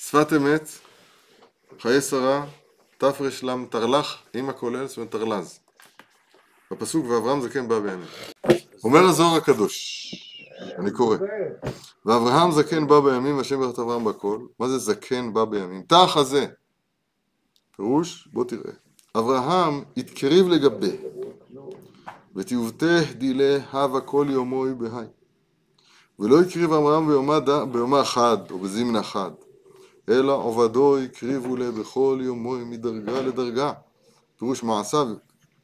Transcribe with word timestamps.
שפת 0.00 0.32
אמת, 0.32 0.68
חיי 1.80 2.00
שרה, 2.00 2.46
תר"ל 2.98 3.64
תרל"ח 3.70 4.16
עם 4.34 4.48
הכולל, 4.48 4.86
זאת 4.86 4.96
אומרת 4.96 5.10
תרל"ז. 5.10 5.58
בפסוק 6.70 7.06
ואברהם 7.06 7.40
זקן 7.40 7.68
בא 7.68 7.78
בימים. 7.78 8.06
אומר 8.84 9.00
הזוהר 9.00 9.36
הקדוש, 9.36 10.06
אני 10.78 10.90
קורא, 10.90 11.16
ואברהם 12.06 12.52
זקן 12.52 12.86
בא 12.86 13.00
בימים 13.00 13.36
והשם 13.36 13.60
ברכת 13.60 13.78
אברהם 13.78 14.04
בכל, 14.04 14.38
מה 14.60 14.68
זה 14.68 14.78
זקן 14.78 15.32
בא 15.32 15.44
בימים? 15.44 15.82
תא 15.82 16.06
חזה. 16.06 16.46
פירוש, 17.76 18.28
בוא 18.32 18.44
תראה. 18.44 18.72
אברהם 19.16 19.84
התקריב 19.96 20.48
לגבי, 20.48 20.96
ותיובטה 22.36 23.00
דילה 23.12 23.58
הווה 23.72 24.00
כל 24.00 24.26
יומוי 24.30 24.74
בהי. 24.74 25.06
ולא 26.18 26.40
הקריב 26.40 26.72
אברהם 26.72 27.06
ביומה, 27.08 27.40
ביומה 27.72 28.04
חד, 28.04 28.50
או 28.50 28.58
בזימנה 28.58 29.02
חד, 29.02 29.30
אלא 30.08 30.32
עובדו 30.32 30.98
הקריבו 30.98 31.56
לה 31.56 31.70
בכל 31.70 32.18
יומוי 32.22 32.64
מדרגה 32.64 33.20
לדרגה. 33.20 33.72
פירוש 34.38 34.62
מעשיו, 34.62 35.06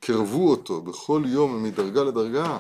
קרבו 0.01 0.51
אותו 0.51 0.82
בכל 0.82 1.23
יום 1.27 1.62
מדרגה 1.62 2.02
לדרגה, 2.02 2.59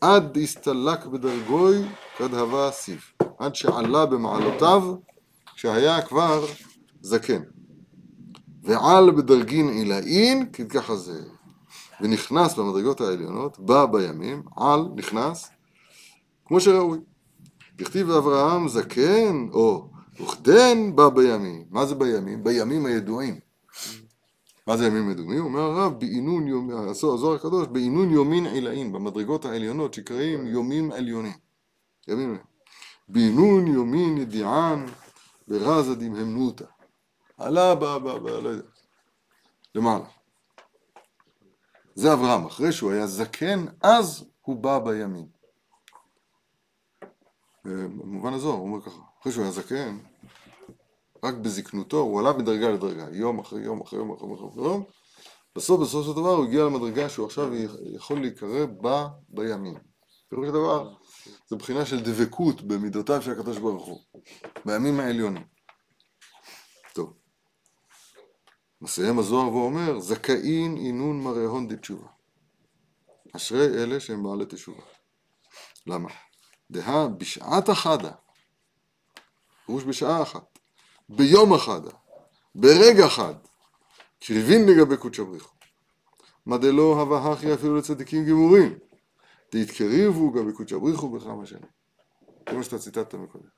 עד 0.00 0.38
הסתלק 0.42 1.06
בדרגוי 1.06 1.76
כד 2.18 2.34
הווה 2.34 2.70
סיב, 2.70 3.00
עד 3.38 3.54
שעלה 3.54 4.06
במעלותיו 4.06 4.94
כשהיה 5.54 6.02
כבר 6.02 6.44
זקן. 7.00 7.42
ועל 8.62 9.10
בדרגין 9.10 9.68
עילאין 9.68 10.52
ככה 10.52 10.96
זה, 10.96 11.22
ונכנס 12.00 12.54
במדרגות 12.54 13.00
העליונות, 13.00 13.58
בא 13.58 13.86
בימים, 13.86 14.42
על, 14.56 14.88
נכנס, 14.96 15.50
כמו 16.46 16.60
שראוי. 16.60 16.98
דכתיב 17.76 18.10
אברהם 18.10 18.68
זקן, 18.68 19.46
או 19.52 19.88
וכדן 20.20 20.96
בא 20.96 21.08
בימים. 21.08 21.64
מה 21.70 21.86
זה 21.86 21.94
בימים? 21.94 22.44
בימים 22.44 22.86
הידועים. 22.86 23.40
מה 24.66 24.76
זה 24.76 24.86
ימים 24.86 25.10
ידועים? 25.10 25.44
אומר 25.44 25.60
הרב, 25.60 26.00
בעינון 26.00 26.48
יומי, 26.48 26.74
הזוהר 26.90 27.34
הקדוש, 27.34 27.66
בעינון 27.66 28.10
יומין 28.10 28.46
עילאין, 28.46 28.92
במדרגות 28.92 29.44
העליונות 29.44 29.94
שקראים 29.94 30.46
יומים 30.46 30.92
עליונים. 30.92 31.32
ימים 32.08 32.38
בעינון 33.08 33.66
יומין 33.66 34.18
ידיען 34.18 34.86
ברזה 35.48 35.94
דמהמנותא. 35.94 36.64
עלה 37.38 37.74
ב... 37.74 37.84
ב... 37.84 38.08
ב... 38.08 38.26
לא 38.26 38.48
יודע. 38.48 38.68
למעלה. 39.74 40.04
זה 41.94 42.12
אברהם, 42.12 42.46
אחרי 42.46 42.72
שהוא 42.72 42.92
היה 42.92 43.06
זקן, 43.06 43.64
אז 43.82 44.24
הוא 44.42 44.56
בא 44.56 44.78
בימים. 44.78 45.26
במובן 47.64 48.32
הזוהר, 48.32 48.56
הוא 48.56 48.66
אומר 48.66 48.82
ככה, 48.82 49.00
אחרי 49.26 49.34
שהוא 49.34 49.42
היה 49.42 49.52
זקן, 49.52 49.98
רק 51.24 51.34
בזקנותו, 51.34 51.96
הוא 51.96 52.20
עלה 52.20 52.32
מדרגה 52.32 52.68
לדרגה, 52.68 53.06
יום 53.12 53.38
אחרי 53.38 53.62
יום 53.62 53.80
אחרי 53.80 53.98
יום 53.98 54.12
אחרי 54.12 54.28
יום 54.28 54.50
אחרי 54.50 54.64
יום, 54.64 54.84
בסוף 55.56 55.80
בסוף 55.80 56.06
של 56.06 56.12
דבר 56.12 56.28
הוא 56.28 56.44
הגיע 56.44 56.64
למדרגה 56.64 57.08
שהוא 57.08 57.26
עכשיו 57.26 57.50
יכול 57.94 58.20
להיקרא 58.20 58.66
בה 58.66 59.08
בימים. 59.28 59.74
פירוש 60.28 60.48
הדבר, 60.48 60.94
זו 61.48 61.56
בחינה 61.56 61.86
של 61.86 62.00
דבקות 62.00 62.62
במידותיו 62.62 63.22
של 63.22 63.32
הקדוש 63.32 63.58
ברוך 63.58 63.86
הוא, 63.86 64.00
בימים 64.64 65.00
העליונים. 65.00 65.44
מסיים 68.80 69.18
הזוהר 69.18 69.52
ואומר, 69.52 70.00
זכאין 70.00 70.76
אינון 70.76 71.22
מראה 71.22 71.46
הון 71.46 71.68
דתשובה. 71.68 72.08
אשרי 73.36 73.82
אלה 73.82 74.00
שהם 74.00 74.22
בעלי 74.22 74.44
תשובה. 74.48 74.82
למה? 75.86 76.08
דהה 76.70 77.08
בשעת 77.08 77.70
אחדה, 77.70 78.10
פירוש 79.66 79.84
בשעה 79.84 80.22
אחת, 80.22 80.58
ביום 81.08 81.54
אחדה, 81.54 81.90
ברגע 82.54 83.06
אחד, 83.06 83.34
קריבין 84.20 84.68
לגבי 84.68 84.96
קודשא 84.96 85.22
בריחו. 85.22 85.54
מה 86.46 86.58
דלא 86.58 87.00
הווה 87.00 87.32
הכי 87.32 87.54
אפילו 87.54 87.76
לצדיקים 87.76 88.26
גמורים, 88.26 88.78
דהתקריבו 89.52 90.32
גם 90.32 90.48
בקודשא 90.48 90.78
בריחו 90.78 91.08
בכמה 91.08 91.46
שנים. 91.46 91.76
זה 92.50 92.56
מה 92.56 92.62
שאתה 92.62 92.78
ציטטת 92.78 93.14
מקודם. 93.14 93.56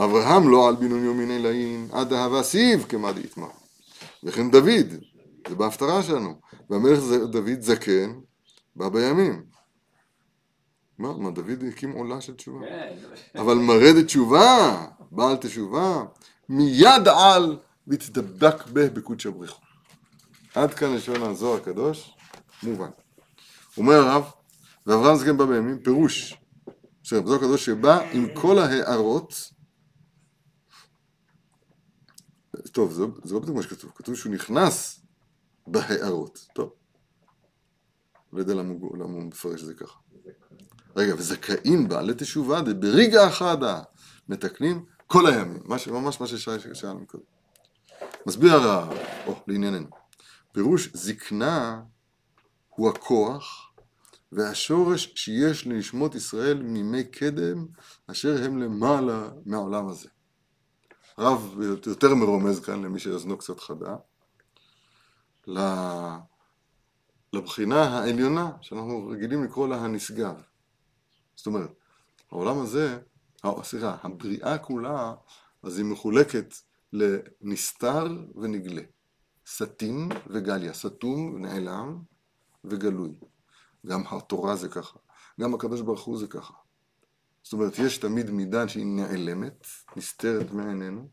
אברהם 0.00 0.50
לא 0.50 0.68
על 0.68 0.76
בינון 0.76 1.04
יומין 1.04 1.30
אלאים 1.30 1.88
עד 1.92 2.12
אהבה 2.12 2.42
סיב 2.42 2.82
כמה 2.88 3.12
דאיתמר. 3.12 3.50
וכן 4.24 4.50
דוד, 4.50 5.04
זה 5.48 5.54
בהפטרה 5.54 6.02
שלנו, 6.02 6.40
והמלך 6.70 6.98
דוד 7.30 7.60
זקן 7.60 8.20
בא 8.76 8.88
בימים. 8.88 9.57
מה, 10.98 11.12
מה 11.16 11.30
דוד 11.30 11.64
הקים 11.68 11.92
עולה 11.92 12.20
של 12.20 12.34
תשובה? 12.34 12.66
כן. 12.66 12.96
אבל 13.34 13.54
מרד 13.54 14.02
תשובה, 14.02 14.86
בעל 15.10 15.36
תשובה, 15.36 16.02
מיד 16.48 17.08
על 17.08 17.58
והתדבק 17.86 18.66
בה 18.66 18.90
בקודשא 18.90 19.30
בריחו. 19.30 19.60
עד 20.54 20.74
כאן 20.74 20.94
לשון 20.94 21.22
הזוהר 21.22 21.56
הקדוש, 21.56 22.16
מובן. 22.62 22.90
אומר 23.76 23.94
הרב, 23.94 24.30
ואברהם 24.86 25.16
זקן 25.16 25.36
בא 25.36 25.44
בימים, 25.44 25.78
פירוש, 25.82 26.34
בסדר, 27.02 27.20
בזוהר 27.20 27.38
הקדוש 27.38 27.64
שבא 27.64 28.10
עם 28.12 28.26
כל 28.34 28.58
ההערות, 28.58 29.52
טוב, 32.72 32.92
זה, 32.92 33.02
זה 33.24 33.34
לא 33.34 33.40
בדיוק 33.40 33.56
מה 33.56 33.62
שכתוב, 33.62 33.92
כתוב 33.94 34.14
שהוא 34.14 34.32
נכנס 34.32 35.00
בהערות, 35.66 36.46
טוב. 36.54 36.72
לא 38.32 38.38
יודע 38.38 38.54
למה 38.54 38.72
הוא 39.02 39.22
מפרש 39.22 39.60
את 39.60 39.66
זה 39.66 39.74
ככה. 39.74 39.98
רגע, 40.98 41.14
וזכאים 41.14 41.88
בה 41.88 42.02
לתשובה 42.02 42.62
ברגע 42.62 43.28
אחדה 43.28 43.82
מתקנים 44.28 44.84
כל 45.06 45.26
הימים, 45.26 45.62
ממש 45.86 46.20
מה 46.20 46.26
ששאלנו 46.26 47.06
קודם. 47.06 47.24
מסביר 48.26 48.52
הרב, 48.52 48.92
או, 49.26 49.34
לענייננו, 49.46 49.88
פירוש 50.52 50.88
זקנה 50.94 51.82
הוא 52.68 52.88
הכוח 52.88 53.72
והשורש 54.32 55.12
שיש 55.14 55.66
לנשמות 55.66 56.14
ישראל 56.14 56.62
מימי 56.62 57.04
קדם 57.04 57.66
אשר 58.06 58.44
הם 58.44 58.62
למעלה 58.62 59.28
מהעולם 59.46 59.88
הזה. 59.88 60.08
הרב 61.16 61.60
יותר 61.86 62.14
מרומז 62.14 62.60
כאן 62.60 62.82
למי 62.82 62.98
שאוזנו 62.98 63.38
קצת 63.38 63.60
חדה, 63.60 63.96
לבחינה 67.32 67.82
העליונה 67.82 68.50
שאנחנו 68.60 69.08
רגילים 69.08 69.44
לקרוא 69.44 69.68
לה 69.68 69.76
הנשגב. 69.76 70.47
זאת 71.38 71.46
אומרת, 71.46 71.70
העולם 72.30 72.60
הזה, 72.60 72.98
סליחה, 73.62 73.96
הבריאה 74.02 74.58
כולה, 74.58 75.14
אז 75.62 75.78
היא 75.78 75.86
מחולקת 75.86 76.54
לנסתר 76.92 78.06
ונגלה. 78.34 78.82
סטין 79.46 80.08
וגליה, 80.26 80.72
סתום 80.72 81.34
ונעלם 81.34 81.98
וגלוי. 82.64 83.14
גם 83.86 84.02
התורה 84.10 84.56
זה 84.56 84.68
ככה, 84.68 84.98
גם 85.40 85.54
הקדוש 85.54 85.80
ברוך 85.80 86.04
הוא 86.04 86.18
זה 86.18 86.26
ככה. 86.26 86.54
זאת 87.42 87.52
אומרת, 87.52 87.78
יש 87.78 87.98
תמיד 87.98 88.30
מידה 88.30 88.68
שהיא 88.68 88.86
נעלמת, 88.86 89.66
נסתרת 89.96 90.50
מעינינו, 90.50 91.08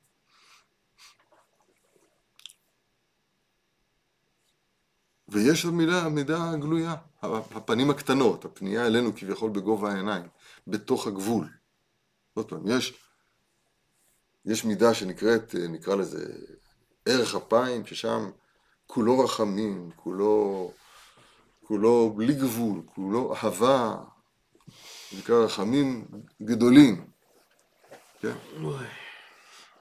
ויש 5.30 5.66
מידה, 5.66 6.09
מידה 6.09 6.52
גלויה, 6.59 6.96
הפנים 7.22 7.90
הקטנות, 7.90 8.46
הפנייה 8.46 8.88
אלינו 8.88 9.16
כביכול 9.16 9.50
בגובה 9.50 9.91
העיניים, 9.91 10.28
בתוך 10.68 11.08
הגבול. 11.08 11.50
עוד 12.34 12.50
פעם, 12.50 12.62
יש, 12.66 12.94
יש 14.46 14.66
מידה 14.66 14.94
שנקראת, 14.94 15.56
נקרא 15.69 15.96
לזה, 15.96 16.25
ערך 17.06 17.35
אפיים, 17.35 17.85
ששם 17.85 18.30
כולו 18.88 19.19
רחמים, 19.19 19.90
כולו, 19.96 20.72
כולו 21.64 22.14
בלי 22.16 22.34
גבול, 22.34 22.81
כולו 22.85 23.35
אהבה, 23.35 23.96
נקרא 25.18 25.35
רחמים 25.35 26.06
גדולים, 26.41 27.08
כן? 28.22 28.34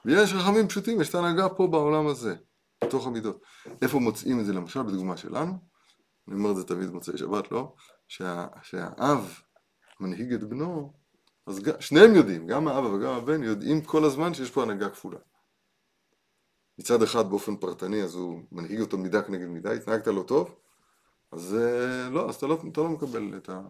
ויש 0.05 0.33
רחמים 0.33 0.67
פשוטים, 0.67 1.01
יש 1.01 1.09
את 1.09 1.15
ההנהגה 1.15 1.49
פה 1.49 1.67
בעולם 1.67 2.07
הזה. 2.07 2.35
בתוך 2.83 3.07
המידות. 3.07 3.41
איפה 3.81 3.99
מוצאים 3.99 4.39
את 4.39 4.45
זה 4.45 4.53
למשל 4.53 4.83
בדוגמה 4.83 5.17
שלנו? 5.17 5.53
אני 6.27 6.35
אומר 6.35 6.51
את 6.51 6.55
זה 6.55 6.63
תמיד 6.63 6.89
מוצאי 6.89 7.17
שבת, 7.17 7.51
לא? 7.51 7.75
שה, 8.07 8.47
שהאב 8.63 9.39
מנהיג 9.99 10.33
את 10.33 10.43
בנו, 10.43 10.93
אז 11.47 11.61
שניהם 11.79 12.15
יודעים, 12.15 12.47
גם 12.47 12.67
האבא 12.67 12.87
וגם 12.87 13.13
הבן 13.13 13.43
יודעים 13.43 13.81
כל 13.81 14.03
הזמן 14.03 14.33
שיש 14.33 14.51
פה 14.51 14.63
הנהגה 14.63 14.89
כפולה. 14.89 15.19
מצד 16.79 17.03
אחד 17.03 17.29
באופן 17.29 17.55
פרטני 17.55 18.03
אז 18.03 18.15
הוא 18.15 18.41
מנהיג 18.51 18.81
אותו 18.81 18.97
מידה 18.97 19.21
כנגד 19.21 19.47
מידה, 19.47 19.71
התנהגת 19.71 20.07
לא 20.07 20.23
טוב, 20.27 20.55
אז 21.31 21.55
אה, 21.55 22.09
לא, 22.09 22.29
אז 22.29 22.35
אתה 22.35 22.47
לא, 22.47 22.57
אתה 22.71 22.81
לא 22.81 22.89
מקבל 22.89 23.37
את 23.37 23.49
ה, 23.49 23.61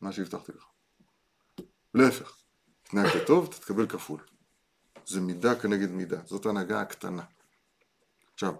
מה 0.00 0.12
שהבטחתי 0.12 0.52
לך. 0.52 0.64
להפך, 1.94 2.36
התנהגת 2.82 3.26
טוב, 3.26 3.48
אתה 3.48 3.56
תקבל 3.56 3.86
כפול. 3.86 4.20
זה 5.06 5.20
מידה 5.20 5.54
כנגד 5.54 5.90
מידה, 5.90 6.20
זאת 6.26 6.46
ההנהגה 6.46 6.80
הקטנה. 6.80 7.22
עכשיו, 8.34 8.54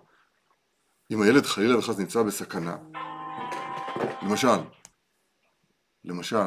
אם 1.10 1.22
הילד 1.22 1.46
חלילה 1.46 1.78
וחס 1.78 1.98
נמצא 1.98 2.22
בסכנה, 2.22 2.76
למשל, 4.22 4.58
למשל, 6.04 6.46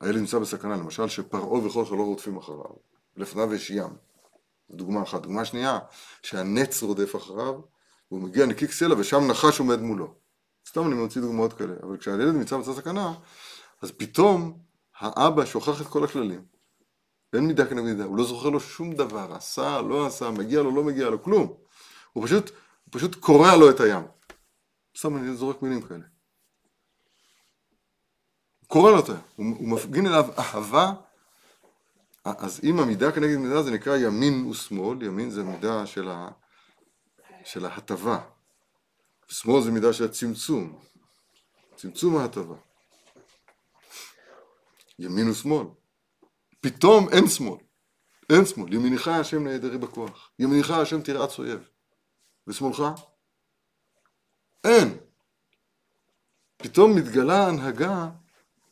הילד 0.00 0.16
נמצא 0.16 0.38
בסכנה, 0.38 0.76
למשל 0.76 1.08
שפרעה 1.08 1.66
וכל 1.66 1.84
שלא 1.84 2.02
רודפים 2.02 2.36
אחריו, 2.36 2.74
לפניו 3.16 3.54
יש 3.54 3.70
ים. 3.70 3.96
דוגמה 4.70 5.02
אחת. 5.02 5.22
דוגמה 5.22 5.44
שנייה, 5.44 5.78
שהנץ 6.22 6.82
רודף 6.82 7.16
אחריו, 7.16 7.54
והוא 8.10 8.22
מגיע 8.22 8.46
נקיק 8.46 8.72
סלע 8.72 8.94
ושם 8.98 9.26
נחש 9.30 9.58
עומד 9.58 9.80
מולו. 9.80 10.14
סתם 10.68 10.86
אני 10.86 10.94
מוציא 10.94 11.20
דוגמאות 11.20 11.52
כאלה, 11.52 11.74
אבל 11.82 11.96
כשהילד 11.96 12.34
נמצא 12.34 12.56
בצד 12.56 12.72
סכנה, 12.72 13.14
אז 13.82 13.92
פתאום 13.96 14.58
האבא 14.98 15.44
שוכח 15.44 15.80
את 15.80 15.86
כל 15.86 16.04
הכללים. 16.04 16.44
אין 17.34 17.46
מידה 17.46 17.66
כנגד 17.66 17.82
מידה, 17.82 18.04
הוא 18.04 18.16
לא 18.16 18.24
זוכר 18.24 18.48
לו 18.48 18.60
שום 18.60 18.94
דבר, 18.94 19.34
עשה, 19.34 19.80
לא 19.80 20.06
עשה, 20.06 20.30
מגיע 20.30 20.62
לו, 20.62 20.74
לא 20.74 20.84
מגיע 20.84 21.10
לו, 21.10 21.22
כלום. 21.22 21.52
הוא 22.12 22.26
פשוט, 22.26 22.50
פשוט 22.94 23.14
קורע 23.14 23.56
לו 23.56 23.70
את 23.70 23.80
הים. 23.80 24.02
סתם 24.98 25.16
אני 25.16 25.36
זורק 25.36 25.62
מילים 25.62 25.82
כאלה. 25.82 26.04
הוא 28.60 28.68
קורע 28.68 28.90
לו 28.90 28.98
את 28.98 29.08
הים, 29.08 29.20
הוא, 29.36 29.46
הוא 29.58 29.68
מפגין 29.68 30.06
אליו 30.06 30.24
אהבה. 30.38 30.92
אז 32.24 32.60
אם 32.64 32.78
המידה 32.78 33.12
כנגד 33.12 33.36
מידה 33.36 33.62
זה 33.62 33.70
נקרא 33.70 33.96
ימין 33.96 34.46
ושמאל, 34.46 35.02
ימין 35.02 35.30
זה 35.30 35.42
מידה 35.42 35.86
של, 35.86 36.08
ה, 36.08 36.28
של 37.44 37.66
ההטבה, 37.66 38.20
שמאל 39.28 39.62
זה 39.62 39.70
מידה 39.70 39.92
של 39.92 40.04
הצמצום, 40.04 40.78
צמצום 41.76 42.16
ההטבה. 42.16 42.56
ימין 44.98 45.30
ושמאל. 45.30 45.66
פתאום 46.60 47.08
אין 47.08 47.28
שמאל. 47.28 47.58
אין 48.30 48.46
שמאל. 48.46 48.72
ימינך 48.72 49.08
השם 49.08 49.44
נעדרי 49.44 49.78
בכוח. 49.78 50.30
ימינך 50.38 50.70
השם 50.70 51.02
תרעץ 51.02 51.38
אויב. 51.38 51.73
ושמאלך? 52.46 52.82
אין. 54.64 54.98
פתאום 56.56 56.96
מתגלה 56.96 57.48
הנהגה 57.48 58.10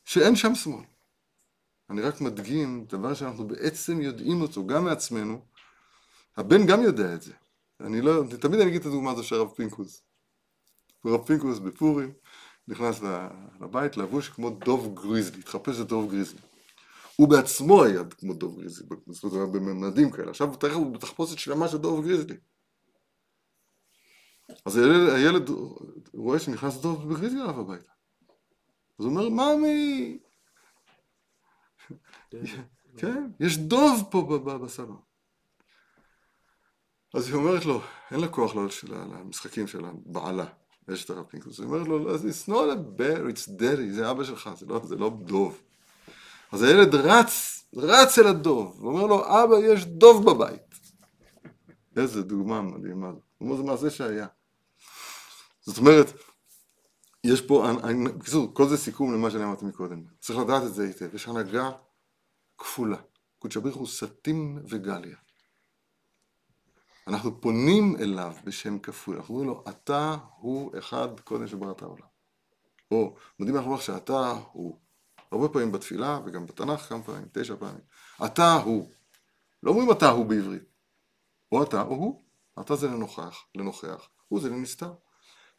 שאין 0.04 0.36
שם 0.36 0.54
שמאל. 0.54 0.84
אני 1.90 2.00
רק 2.00 2.20
מדגים 2.20 2.84
דבר 2.88 3.14
שאנחנו 3.14 3.48
בעצם 3.48 4.00
יודעים 4.00 4.40
אותו, 4.40 4.66
גם 4.66 4.84
מעצמנו. 4.84 5.44
הבן 6.36 6.66
גם 6.66 6.82
יודע 6.82 7.14
את 7.14 7.22
זה. 7.22 7.32
אני 7.80 8.00
לא, 8.00 8.22
תמיד 8.40 8.60
אני 8.60 8.70
אגיד 8.70 8.80
את 8.80 8.86
הדוגמה 8.86 9.10
הזו 9.10 9.24
של 9.24 9.34
הרב 9.34 9.50
פינקוס. 9.50 10.02
הרב 11.04 11.26
פינקוס 11.26 11.58
בפורים 11.58 12.12
נכנס 12.68 13.00
לבית 13.60 13.96
לבוש 13.96 14.28
כמו 14.28 14.50
דוב 14.50 14.94
גריזלי, 14.94 15.38
התחפש 15.38 15.78
לדוב 15.78 16.10
גריזלי. 16.10 16.40
הוא 17.16 17.28
בעצמו 17.28 17.84
היה 17.84 18.02
כמו 18.18 18.34
דוב 18.34 18.60
גריזלי, 18.60 18.86
זאת 19.06 19.32
אומרת, 19.32 19.48
בממדים 19.48 20.10
כאלה. 20.10 20.30
עכשיו 20.30 20.48
הוא 20.72 20.92
בתחפושת 20.94 21.38
שלמה 21.38 21.68
של 21.68 21.78
דוב 21.78 22.04
גריזלי. 22.04 22.36
אז 24.64 24.76
הילד, 24.76 25.08
הילד 25.08 25.50
רואה 26.14 26.38
שנכנס 26.38 26.76
דוב 26.76 27.08
גריזלי 27.08 27.40
אליו 27.40 27.60
הביתה. 27.60 27.92
אז 28.98 29.04
הוא 29.04 29.10
אומר, 29.10 29.28
ממי, 29.28 30.18
כן, 32.96 33.26
יש 33.40 33.58
דוב 33.58 34.04
פה 34.10 34.38
בסלון. 34.64 35.00
אז 37.14 37.28
היא 37.28 37.34
אומרת 37.34 37.64
לו, 37.64 37.80
אין 38.10 38.20
לה 38.20 38.28
כוח 38.28 38.54
למשחקים 38.54 39.66
של 39.66 39.82
בעלה. 40.06 40.46
יש 40.88 41.04
את 41.04 41.10
הרב 41.10 41.24
פינקוס, 41.24 41.58
הוא 41.58 41.66
אומר 41.66 41.82
לו, 41.82 42.16
it's 42.16 42.48
not 42.48 42.50
a 42.50 42.98
bear, 42.98 43.34
it's 43.34 43.48
daddy, 43.60 43.92
זה 43.92 44.10
אבא 44.10 44.24
שלך, 44.24 44.50
זה 44.56 44.66
לא, 44.66 44.80
זה 44.84 44.96
לא 44.96 45.10
דוב. 45.24 45.60
אז 46.52 46.62
הילד 46.62 46.94
רץ, 46.94 47.64
רץ 47.76 48.18
אל 48.18 48.26
הדוב, 48.26 48.84
ואומר 48.84 49.06
לו, 49.06 49.24
אבא, 49.24 49.56
יש 49.58 49.84
דוב 49.84 50.30
בבית. 50.30 50.74
איזה 51.96 52.22
דוגמה 52.22 52.62
מדהימה. 52.62 53.08
הוא 53.08 53.18
אומר, 53.40 53.56
זה 53.56 53.62
מעשה 53.62 53.90
שהיה. 53.90 54.26
זאת 55.62 55.78
אומרת, 55.78 56.06
יש 57.24 57.40
פה, 57.40 57.66
בקיצור, 58.18 58.54
כל 58.54 58.68
זה 58.68 58.76
סיכום 58.76 59.14
למה 59.14 59.30
שאני 59.30 59.44
אמרתי 59.44 59.64
מקודם. 59.64 60.04
צריך 60.20 60.38
לדעת 60.38 60.62
את 60.62 60.74
זה 60.74 60.82
היטב. 60.82 61.14
יש 61.14 61.28
הנהגה 61.28 61.70
כפולה. 62.58 62.96
קודש 63.38 63.56
הבריך 63.56 63.76
הוא 63.76 63.86
סטים 63.86 64.62
וגליה. 64.68 65.16
אנחנו 67.06 67.40
פונים 67.40 67.96
אליו 68.00 68.34
בשם 68.44 68.78
כפוי, 68.78 69.16
אנחנו 69.16 69.34
אומרים 69.34 69.50
לו, 69.50 69.64
אתה 69.68 70.16
הוא 70.36 70.78
אחד 70.78 71.20
קודם 71.20 71.46
שבראת 71.46 71.82
העולם. 71.82 72.06
או 72.90 73.16
מודים 73.38 73.56
לך 73.56 73.82
שאתה 73.82 74.34
הוא. 74.52 74.78
הרבה 75.32 75.48
פעמים 75.48 75.72
בתפילה 75.72 76.20
וגם 76.26 76.46
בתנ"ך 76.46 76.80
כמה 76.80 77.02
פעמים, 77.02 77.28
תשע 77.32 77.56
פעמים. 77.56 77.80
אתה 78.26 78.54
הוא. 78.54 78.90
לא 79.62 79.70
אומרים 79.70 79.90
אתה 79.90 80.10
הוא 80.10 80.26
בעברית. 80.26 80.62
או 81.52 81.62
אתה 81.62 81.82
או 81.82 81.94
הוא. 81.94 82.22
אתה 82.60 82.76
זה 82.76 82.86
לנוכח, 82.86 83.44
לנוכח, 83.54 84.08
הוא 84.28 84.40
זה 84.40 84.50
לנסתר. 84.50 84.92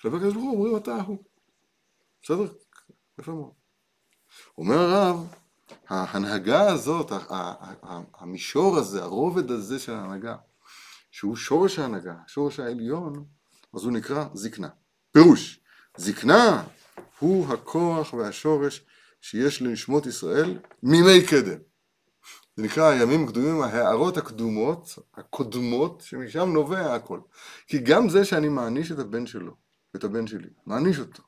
כלפי 0.03 0.15
הקדוש 0.15 0.33
ברוך 0.33 0.45
הוא 0.45 0.53
אומרים 0.53 0.77
אתה 0.77 0.95
הוא. 0.95 1.17
בסדר? 2.23 2.53
יפה 3.19 3.31
מאוד. 3.31 3.51
אומר 4.57 4.77
הרב, 4.79 5.27
ההנהגה 5.89 6.71
הזאת, 6.71 7.11
המישור 8.13 8.77
הזה, 8.77 9.03
הרובד 9.03 9.51
הזה 9.51 9.79
של 9.79 9.93
ההנהגה, 9.93 10.35
שהוא 11.11 11.35
שורש 11.35 11.79
ההנהגה, 11.79 12.15
שורש 12.27 12.59
העליון, 12.59 13.25
אז 13.73 13.83
הוא 13.83 13.91
נקרא 13.91 14.25
זקנה. 14.33 14.69
פירוש, 15.11 15.59
זקנה 15.97 16.63
הוא 17.19 17.53
הכוח 17.53 18.13
והשורש 18.13 18.85
שיש 19.21 19.61
לנשמות 19.61 20.05
ישראל 20.05 20.59
מימי 20.83 21.27
קדם. 21.27 21.59
זה 22.55 22.63
נקרא 22.63 22.89
הימים 22.89 23.23
הקדומים, 23.23 23.61
ההערות 23.61 24.17
הקדומות, 24.17 24.99
הקודמות, 25.13 26.01
שמשם 26.01 26.49
נובע 26.49 26.95
הכל. 26.95 27.19
כי 27.67 27.79
גם 27.79 28.09
זה 28.09 28.25
שאני 28.25 28.49
מעניש 28.49 28.91
את 28.91 28.99
הבן 28.99 29.25
שלו, 29.25 29.62
את 29.95 30.03
הבן 30.03 30.27
שלי, 30.27 30.49
מעניש 30.65 30.99
אותו, 30.99 31.23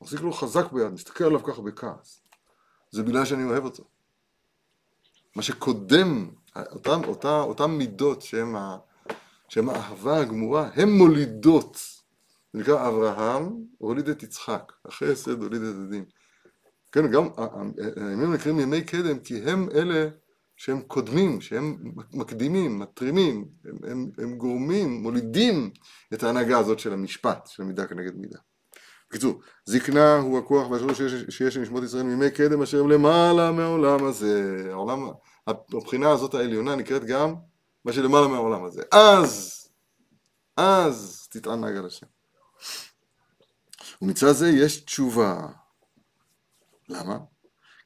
מחזיק 0.00 0.20
לו 0.20 0.32
חזק 0.32 0.72
ביד, 0.72 0.92
מסתכל 0.92 1.24
עליו 1.24 1.42
ככה 1.42 1.62
בכעס, 1.62 2.22
זה 2.90 3.02
בגלל 3.02 3.24
שאני 3.24 3.44
אוהב 3.44 3.64
אותו. 3.64 3.84
מה 5.36 5.42
שקודם, 5.42 6.30
אותם, 6.56 7.00
אותה, 7.04 7.40
אותם 7.40 7.70
מידות 7.70 8.22
שהם 8.22 8.56
ה... 8.56 8.78
שהן 9.48 9.68
האהבה 9.68 10.20
הגמורה, 10.20 10.70
הן 10.74 10.88
מולידות. 10.88 11.76
זה 12.52 12.60
נקרא 12.60 12.88
אברהם 12.88 13.64
הוליד 13.78 14.08
את 14.08 14.22
יצחק, 14.22 14.72
החסד 14.84 15.42
הוליד 15.42 15.62
את 15.62 15.74
הדין. 15.86 16.04
כן, 16.92 17.10
גם 17.10 17.28
הימים 17.96 18.34
נקראים 18.34 18.60
ימי 18.60 18.84
קדם 18.84 19.18
כי 19.18 19.42
הם 19.42 19.68
אלה 19.74 20.08
שהם 20.62 20.80
קודמים, 20.80 21.40
שהם 21.40 21.92
מקדימים, 22.12 22.78
מתרימים, 22.78 23.48
הם, 23.64 23.76
הם, 23.90 24.10
הם 24.18 24.38
גורמים, 24.38 25.02
מולידים 25.02 25.70
את 26.14 26.22
ההנהגה 26.22 26.58
הזאת 26.58 26.78
של 26.78 26.92
המשפט, 26.92 27.46
של 27.46 27.62
מידה 27.62 27.86
כנגד 27.86 28.16
מידה. 28.16 28.38
בקיצור, 29.08 29.40
זקנה 29.64 30.16
הוא 30.16 30.38
הכוח 30.38 30.70
והשלוש 30.70 30.98
שיש, 30.98 31.36
שיש 31.36 31.56
לנשמות 31.56 31.84
ישראל 31.84 32.02
מימי 32.02 32.30
קדם 32.30 32.62
אשר 32.62 32.80
הם 32.80 32.90
למעלה 32.90 33.52
מהעולם 33.52 34.04
הזה. 34.04 34.64
העולם, 34.70 35.10
הבחינה 35.46 36.10
הזאת 36.10 36.34
העליונה 36.34 36.76
נקראת 36.76 37.04
גם 37.04 37.34
מה 37.84 37.92
שלמעלה 37.92 38.28
מהעולם 38.28 38.64
הזה. 38.64 38.82
אז, 38.92 39.58
אז 40.56 41.28
תתענג 41.30 41.76
על 41.76 41.86
השם. 41.86 42.06
ומצד 44.02 44.32
זה 44.32 44.48
יש 44.48 44.80
תשובה. 44.80 45.46
למה? 46.88 47.31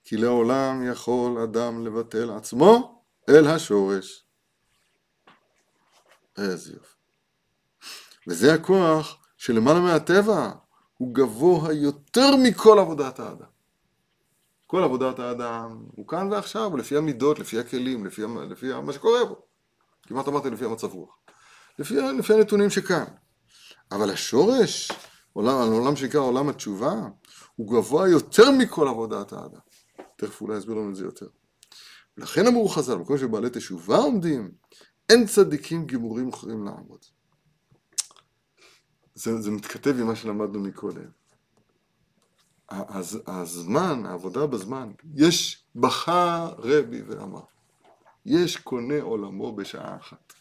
כי 0.09 0.17
לעולם 0.17 0.83
יכול 0.93 1.39
אדם 1.39 1.87
לבטל 1.87 2.31
עצמו 2.31 3.03
אל 3.29 3.47
השורש. 3.47 4.25
איזה 6.39 6.73
יופי. 6.73 6.97
וזה 8.29 8.55
הכוח 8.55 9.27
שלמעלה 9.37 9.81
מהטבע 9.81 10.51
הוא 10.99 11.15
גבוה 11.15 11.73
יותר 11.73 12.31
מכל 12.43 12.79
עבודת 12.79 13.21
האדם. 13.21 13.47
כל 14.67 14.83
עבודת 14.83 15.19
האדם 15.19 15.85
הוא 15.93 16.09
כאן 16.09 16.33
ועכשיו, 16.33 16.77
לפי 16.77 16.97
המידות, 16.97 17.39
לפי 17.39 17.59
הכלים, 17.59 18.07
לפי, 18.07 18.23
לפי 18.51 18.73
מה 18.83 18.93
שקורה 18.93 19.25
בו. 19.25 19.43
כמעט 20.03 20.29
אמרתי 20.29 20.51
לפי 20.51 20.65
המצב 20.65 20.93
רוח. 20.93 21.19
לפי, 21.79 21.95
לפי 22.19 22.35
הנתונים 22.35 22.71
שכאן. 22.71 23.05
אבל 23.93 24.11
השורש, 24.11 24.93
עולם, 25.33 25.57
העולם 25.57 25.97
שנקרא 25.97 26.21
עולם 26.21 26.49
התשובה, 26.49 26.95
הוא 27.57 27.73
גבוה 27.73 28.09
יותר 28.09 28.51
מכל 28.51 28.89
עבודת 28.89 29.33
האדם. 29.33 29.66
תכף 30.17 30.41
אולי 30.41 30.59
יסביר 30.59 30.75
לנו 30.75 30.91
את 30.91 30.97
זה 30.97 31.05
יותר. 31.05 31.27
ולכן 32.17 32.47
אמרו 32.47 32.69
חז"ל, 32.69 32.95
במקום 32.95 33.19
שבעלי 33.19 33.51
תשובה 33.51 33.97
עומדים, 33.97 34.51
אין 35.09 35.27
צדיקים 35.27 35.87
גיבורים 35.87 36.29
יכולים 36.29 36.65
לעמוד. 36.65 37.05
זה, 39.15 39.41
זה 39.41 39.51
מתכתב 39.51 39.95
עם 40.01 40.07
מה 40.07 40.17
שלמדנו 40.17 40.61
מקודם. 40.61 41.11
הז, 42.69 43.19
הזמן, 43.27 44.07
העבודה 44.07 44.47
בזמן, 44.47 44.93
יש 45.15 45.65
בכה 45.75 46.49
רבי 46.59 47.03
ואמר. 47.03 47.41
יש 48.27 48.57
קונה 48.57 49.03
עולמו 49.03 49.57
בשעה 49.57 49.97
אחת. 49.97 50.33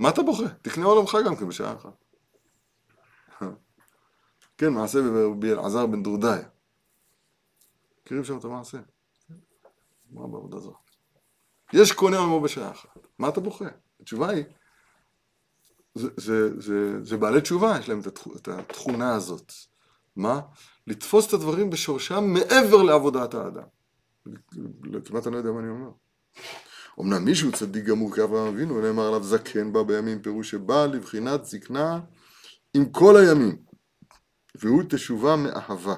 מה 0.00 0.08
אתה 0.08 0.22
בוכה? 0.22 0.48
תקנה 0.62 0.84
עולמך 0.84 1.16
גם 1.26 1.36
כן 1.36 1.48
בשעה 1.48 1.74
אחת. 1.74 2.04
כן, 4.58 4.72
מעשה 4.72 5.02
ברבי 5.02 5.52
אלעזר 5.52 5.86
בן 5.86 6.02
דורדאי. 6.02 6.42
מכירים 8.08 8.24
שם 8.24 8.38
את 8.38 8.44
המעשה? 8.44 8.78
מה 10.10 10.26
בעבודה 10.26 10.58
זו? 10.58 10.74
יש 11.72 11.92
קונה 11.92 12.18
עולמו 12.18 12.40
בשעה 12.40 12.70
אחת. 12.70 12.98
מה 13.18 13.28
אתה 13.28 13.40
בוכה? 13.40 13.64
התשובה 14.00 14.30
היא, 14.30 14.44
זה, 15.94 16.08
זה, 16.16 16.60
זה, 16.60 17.04
זה 17.04 17.16
בעלי 17.16 17.40
תשובה, 17.40 17.76
יש 17.80 17.88
להם 17.88 18.00
את 18.36 18.48
התכונה 18.48 19.14
הזאת. 19.14 19.52
מה? 20.16 20.40
לתפוס 20.86 21.28
את 21.28 21.32
הדברים 21.32 21.70
בשורשם 21.70 22.24
מעבר 22.24 22.82
לעבודת 22.82 23.34
האדם. 23.34 23.66
כמעט 25.04 25.26
אני 25.26 25.32
לא 25.32 25.38
יודע 25.38 25.50
מה 25.50 25.60
אני 25.60 25.68
אומר. 25.68 25.90
אמנם 27.00 27.24
מישהו 27.24 27.52
צדיק 27.52 27.84
גמור 27.84 28.14
כאברהם 28.14 28.54
אבינו, 28.54 28.80
נאמר 28.80 29.06
עליו 29.06 29.22
זקן 29.22 29.72
בא 29.72 29.82
בימים, 29.82 30.22
פירוש 30.22 30.50
שבא 30.50 30.86
לבחינת 30.86 31.44
זקנה 31.44 32.00
עם 32.74 32.92
כל 32.92 33.16
הימים, 33.16 33.62
והוא 34.54 34.82
תשובה 34.88 35.36
מאהבה. 35.36 35.94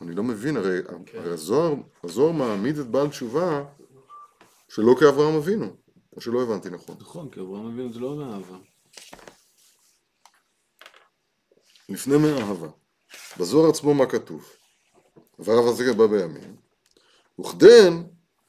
אני 0.00 0.14
לא 0.14 0.22
מבין, 0.22 0.56
הרי, 0.56 0.78
כן. 1.06 1.18
הרי 1.18 1.30
הזוהר, 1.30 1.74
הזוהר 2.04 2.32
מעמיד 2.32 2.78
את 2.78 2.86
בעל 2.86 3.08
תשובה 3.08 3.64
שלא 4.68 4.94
כאברהם 5.00 5.34
אבינו, 5.34 5.76
או 6.16 6.20
שלא 6.20 6.42
הבנתי 6.42 6.70
נכון. 6.70 6.96
נכון, 7.00 7.30
כי 7.30 7.40
אברהם 7.40 7.66
אבינו 7.66 7.92
זה 7.92 8.00
לא 8.00 8.16
מאהבה. 8.16 8.56
לפני 11.88 12.16
מאהבה. 12.16 12.68
בזוהר 13.38 13.70
עצמו 13.70 13.94
מה 13.94 14.06
כתוב? 14.06 14.50
ואברהם 15.38 15.68
הזקן 15.68 15.96
בא 15.96 16.06
בימים, 16.06 16.56
וכדן, 17.40 18.02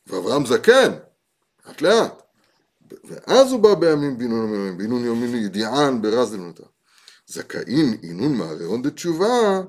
ואברהם 0.08 0.46
זקן, 0.46 0.92
לאט 1.66 1.82
לאט. 1.82 2.22
ואז 3.04 3.52
הוא 3.52 3.60
בא 3.60 3.74
בימים 3.76 4.18
בינון 4.18 4.40
ומילים, 4.40 4.78
בינון 4.78 5.06
יומינו 5.06 5.38
ידיען 5.38 6.02
ברז 6.02 6.34
דמנותא. 6.34 6.64
זכאין 7.28 7.98
אינון 8.04 8.38
מהריון 8.38 8.82
דתשובה, 8.82 9.62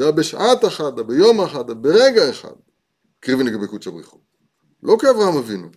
דא 0.00 0.10
בשעת 0.10 0.64
אחת, 0.64 0.94
דא 0.94 1.02
ביום 1.02 1.40
אחד, 1.40 1.66
דא 1.66 1.74
ברגע 1.74 2.30
אחד. 2.30 2.52
קריבין 3.20 3.46
לגבי 3.46 3.66
קודש 3.66 3.86
הבריחו. 3.86 4.18
לא 4.82 4.96
כאברהם 5.00 5.36
אבינו. 5.36 5.68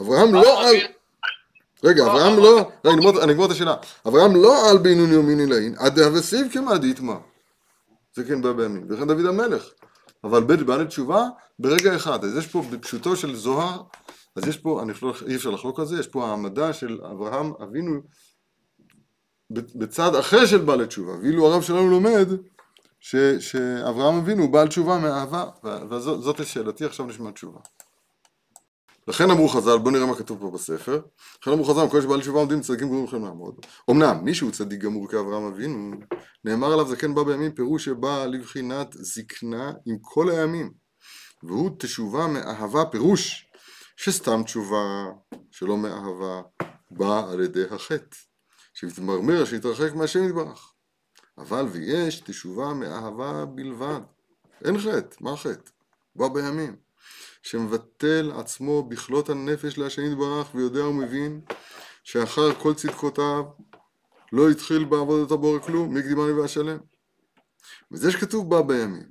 אברהם 0.00 0.34
לא 0.34 0.68
על... 0.68 0.76
רגע, 1.84 2.02
אברהם 2.02 2.36
לא... 2.36 2.70
רגע, 2.84 3.22
אני 3.22 3.32
אגמור 3.32 3.46
את 3.46 3.50
השאלה. 3.50 3.74
אברהם 4.08 4.36
לא 4.36 4.70
על 4.70 4.78
בינון 4.78 5.12
יומיני 5.12 5.46
לעין, 5.46 5.74
עד 5.78 5.94
דהווה 5.94 6.22
סיב 6.22 6.46
כמא 6.52 6.76
דיתמא. 6.76 7.14
זה 8.14 8.24
כן 8.24 8.42
בא 8.42 8.52
בימים. 8.52 8.86
וכן 8.90 9.06
דוד 9.06 9.26
המלך. 9.26 9.64
אבל 10.24 10.44
בית 10.44 10.62
בעל 10.62 10.86
תשובה 10.86 11.28
ברגע 11.58 11.96
אחד. 11.96 12.24
אז 12.24 12.36
יש 12.36 12.46
פה 12.46 12.62
בפשוטו 12.70 13.16
של 13.16 13.36
זוהר, 13.36 13.82
אז 14.36 14.48
יש 14.48 14.56
פה, 14.56 14.82
אני 14.82 14.92
לא, 15.02 15.14
אי 15.26 15.36
אפשר 15.36 15.50
לחלוק 15.50 15.80
על 15.80 15.86
זה, 15.86 16.00
יש 16.00 16.06
פה 16.06 16.26
העמדה 16.26 16.72
של 16.72 16.98
אברהם 17.12 17.52
אבינו 17.62 18.00
בצד 19.50 20.14
אחר 20.14 20.46
של 20.46 20.58
בעל 20.58 20.86
תשובה. 20.86 21.12
ואילו 21.12 21.46
הרב 21.46 21.62
שלנו 21.62 21.90
לומד 21.90 22.28
ש, 23.00 23.16
שאברהם 23.40 24.14
אבינו 24.14 24.42
הוא 24.42 24.50
בעל 24.50 24.68
תשובה 24.68 24.98
מאהבה, 24.98 25.44
וזאת 25.90 26.46
שאלתי, 26.46 26.84
עכשיו 26.84 27.06
נשמע 27.06 27.30
תשובה. 27.30 27.60
לכן 29.08 29.30
אמרו 29.30 29.48
חז"ל, 29.48 29.78
בואו 29.78 29.90
נראה 29.90 30.06
מה 30.06 30.14
כתוב 30.14 30.40
פה 30.40 30.50
בספר. 30.50 31.00
לכן 31.42 31.50
אמרו 31.50 31.64
חז"ל, 31.64 31.88
כל 31.90 32.02
שבעל 32.02 32.20
תשובה 32.20 32.38
עומדים 32.38 32.60
צדיקים 32.60 32.86
גמורים 32.86 33.04
יכולים 33.04 33.24
לעמוד. 33.24 33.66
אמנם, 33.90 34.24
מישהו 34.24 34.52
צדיק 34.52 34.80
גמור 34.80 35.08
כאברהם 35.08 35.42
אבינו, 35.42 35.90
נאמר 36.44 36.72
עליו 36.72 36.88
זקן 36.88 37.14
בא 37.14 37.22
בימים, 37.22 37.52
פירוש 37.52 37.84
שבא 37.84 38.26
לבחינת 38.26 38.88
זקנה 38.92 39.72
עם 39.86 39.96
כל 40.00 40.30
הימים. 40.30 40.72
והוא 41.42 41.70
תשובה 41.78 42.26
מאהבה, 42.26 42.84
פירוש 42.84 43.50
שסתם 43.96 44.42
תשובה 44.44 45.06
שלא 45.50 45.76
מאהבה 45.76 46.42
באה 46.90 47.32
על 47.32 47.40
ידי 47.40 47.64
החטא, 47.70 48.16
שהתמרמר, 48.74 49.44
שהתרחק 49.44 49.94
מהשם 49.94 50.24
יתברך. 50.24 50.69
אבל 51.40 51.66
ויש 51.72 52.20
תשובה 52.20 52.74
מאהבה 52.74 53.44
בלבד. 53.44 54.00
אין 54.64 54.78
חטא, 54.78 55.16
מה 55.20 55.32
החטא? 55.32 55.70
בא 56.16 56.28
בימים. 56.28 56.76
שמבטל 57.42 58.32
עצמו 58.36 58.82
בכלות 58.82 59.28
הנפש 59.28 59.78
להשם 59.78 60.02
יתברך 60.02 60.54
ויודע 60.54 60.86
ומבין 60.86 61.40
שאחר 62.04 62.54
כל 62.54 62.74
צדקותיו 62.74 63.44
לא 64.32 64.50
התחיל 64.50 64.84
בעבודת 64.84 65.30
הבורא 65.30 65.58
כלום, 65.58 65.94
מי 65.94 66.02
קדימני 66.02 66.32
והשלם. 66.32 66.78
וזה 67.92 68.12
שכתוב 68.12 68.50
בא 68.50 68.62
בימים, 68.62 69.08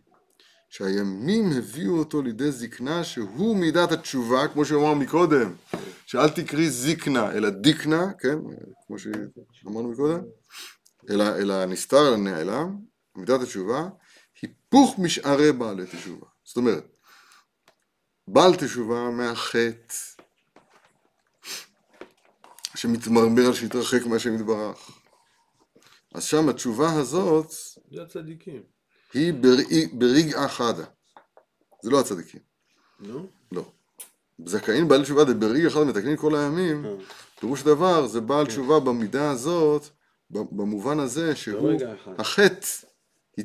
שהימים 0.70 1.52
הביאו 1.58 1.98
אותו 1.98 2.22
לידי 2.22 2.52
זקנה 2.52 3.04
שהוא 3.04 3.58
מידת 3.58 3.92
התשובה, 3.92 4.48
כמו 4.48 4.66
שאמרנו 4.66 4.96
מקודם, 4.96 5.54
שאל 6.06 6.30
תקרי 6.30 6.70
זקנה 6.70 7.32
אלא 7.32 7.50
דיקנה, 7.50 8.14
כן, 8.20 8.38
כמו 8.88 9.00
שאמרנו 9.52 9.92
מקודם, 9.92 10.22
אלא, 11.10 11.24
אלא 11.24 11.66
נסתר 11.66 12.08
אלא 12.08 12.18
נעלם, 12.18 12.78
מידת 13.16 13.42
התשובה, 13.42 13.90
היפוך 14.42 15.00
משארי 15.00 15.52
בעלי 15.52 15.86
תשובה. 15.86 16.28
זאת 16.44 16.58
אומרת, 16.58 16.86
בעל 18.28 18.56
תשובה 18.56 19.10
מהחטא, 19.10 19.96
שמתמרמר 22.76 23.46
על 23.46 23.54
שהתרחק 23.54 24.06
מהשם 24.06 24.36
יתברך. 24.36 24.90
אז 26.14 26.24
שם 26.24 26.50
התשובה 26.50 26.94
הזאת 26.94 27.52
זה 27.92 28.02
הצדיקים. 28.02 28.64
היא 29.14 29.34
ברגע, 29.94 30.48
חדה. 30.48 30.86
זה 31.84 31.90
לא 31.90 32.00
הצדיקים, 32.00 32.40
נו? 33.00 33.28
לא. 33.52 33.72
זכאים 34.46 34.88
בעל 34.88 35.04
תשובה 35.04 35.26
ברגע 35.26 35.68
אחד 35.68 35.84
מתקנים 35.84 36.18
כל 36.18 36.36
הימים, 36.36 36.86
אה, 36.86 36.92
פירוש 37.40 37.64
דבר 37.64 38.08
זה 38.08 38.22
בעל 38.22 38.46
תשובה 38.46 38.80
במידה 38.80 39.32
הזאת, 39.32 39.90
במובן 40.32 41.00
הזה 41.00 41.36
שהוא. 41.36 41.72
החטא, 42.18 42.68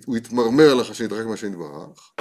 הוא 0.06 0.16
התמרמר 0.16 0.70
על 0.70 0.84
שהתרחק 0.84 1.26
מהשם 1.26 1.52
יתברך, 1.52 2.12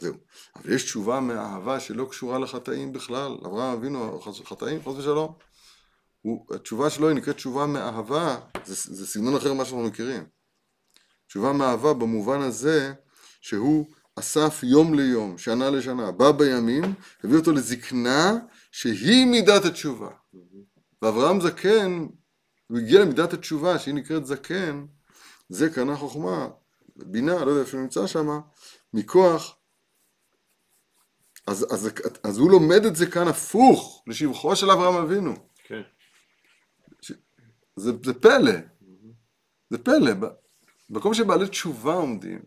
זהו. 0.00 0.14
אבל 0.56 0.74
יש 0.74 0.84
תשובה 0.84 1.20
מאהבה 1.20 1.80
שלא 1.80 2.06
קשורה 2.10 2.38
לחטאים 2.38 2.92
בכלל, 2.92 3.36
אברהם 3.46 3.78
אבינו 3.78 4.20
חטאים, 4.20 4.80
חס 4.80 4.98
ושלום. 4.98 5.34
הוא, 6.20 6.46
התשובה 6.54 6.90
שלו 6.90 7.08
היא 7.08 7.16
נקראת 7.16 7.36
תשובה 7.36 7.66
מאהבה, 7.66 8.36
זה, 8.64 8.94
זה 8.94 9.06
סגנון 9.06 9.36
אחר 9.36 9.54
ממה 9.54 9.64
שאנחנו 9.64 9.86
מכירים. 9.86 10.24
תשובה 11.26 11.52
מאהבה 11.52 11.94
במובן 11.94 12.40
הזה 12.40 12.92
שהוא 13.40 13.86
אסף 14.18 14.60
יום 14.62 14.94
ליום, 14.94 15.38
שנה 15.38 15.70
לשנה, 15.70 16.12
בא 16.12 16.32
בימים, 16.32 16.84
הביא 17.24 17.38
אותו 17.38 17.52
לזקנה 17.52 18.38
שהיא 18.70 19.26
מידת 19.26 19.64
התשובה. 19.64 20.10
ואברהם 21.02 21.40
זקן, 21.40 22.06
הוא 22.66 22.78
הגיע 22.78 23.00
למידת 23.00 23.32
התשובה 23.32 23.78
שהיא 23.78 23.94
נקראת 23.94 24.26
זקן, 24.26 24.86
זה 25.48 25.70
קנה 25.70 25.96
חוכמה, 25.96 26.48
בינה, 26.96 27.44
לא 27.44 27.50
יודע 27.50 27.60
איפה 27.60 27.76
הוא 27.76 27.82
נמצא 27.82 28.06
שם, 28.06 28.40
מכוח, 28.94 29.56
אז, 31.46 31.66
אז, 31.74 31.90
אז 32.24 32.38
הוא 32.38 32.50
לומד 32.50 32.84
את 32.84 32.96
זה 32.96 33.06
כאן 33.10 33.28
הפוך, 33.28 34.04
לשבחו 34.06 34.56
של 34.56 34.70
אברהם 34.70 34.94
אבינו. 34.94 35.34
כן. 35.64 35.82
זה, 37.76 37.92
זה 38.04 38.14
פלא, 38.14 38.52
זה 39.70 39.78
פלא. 39.78 40.12
במקום 40.90 41.14
שבעלי 41.14 41.48
תשובה 41.48 41.94
עומדים, 41.94 42.42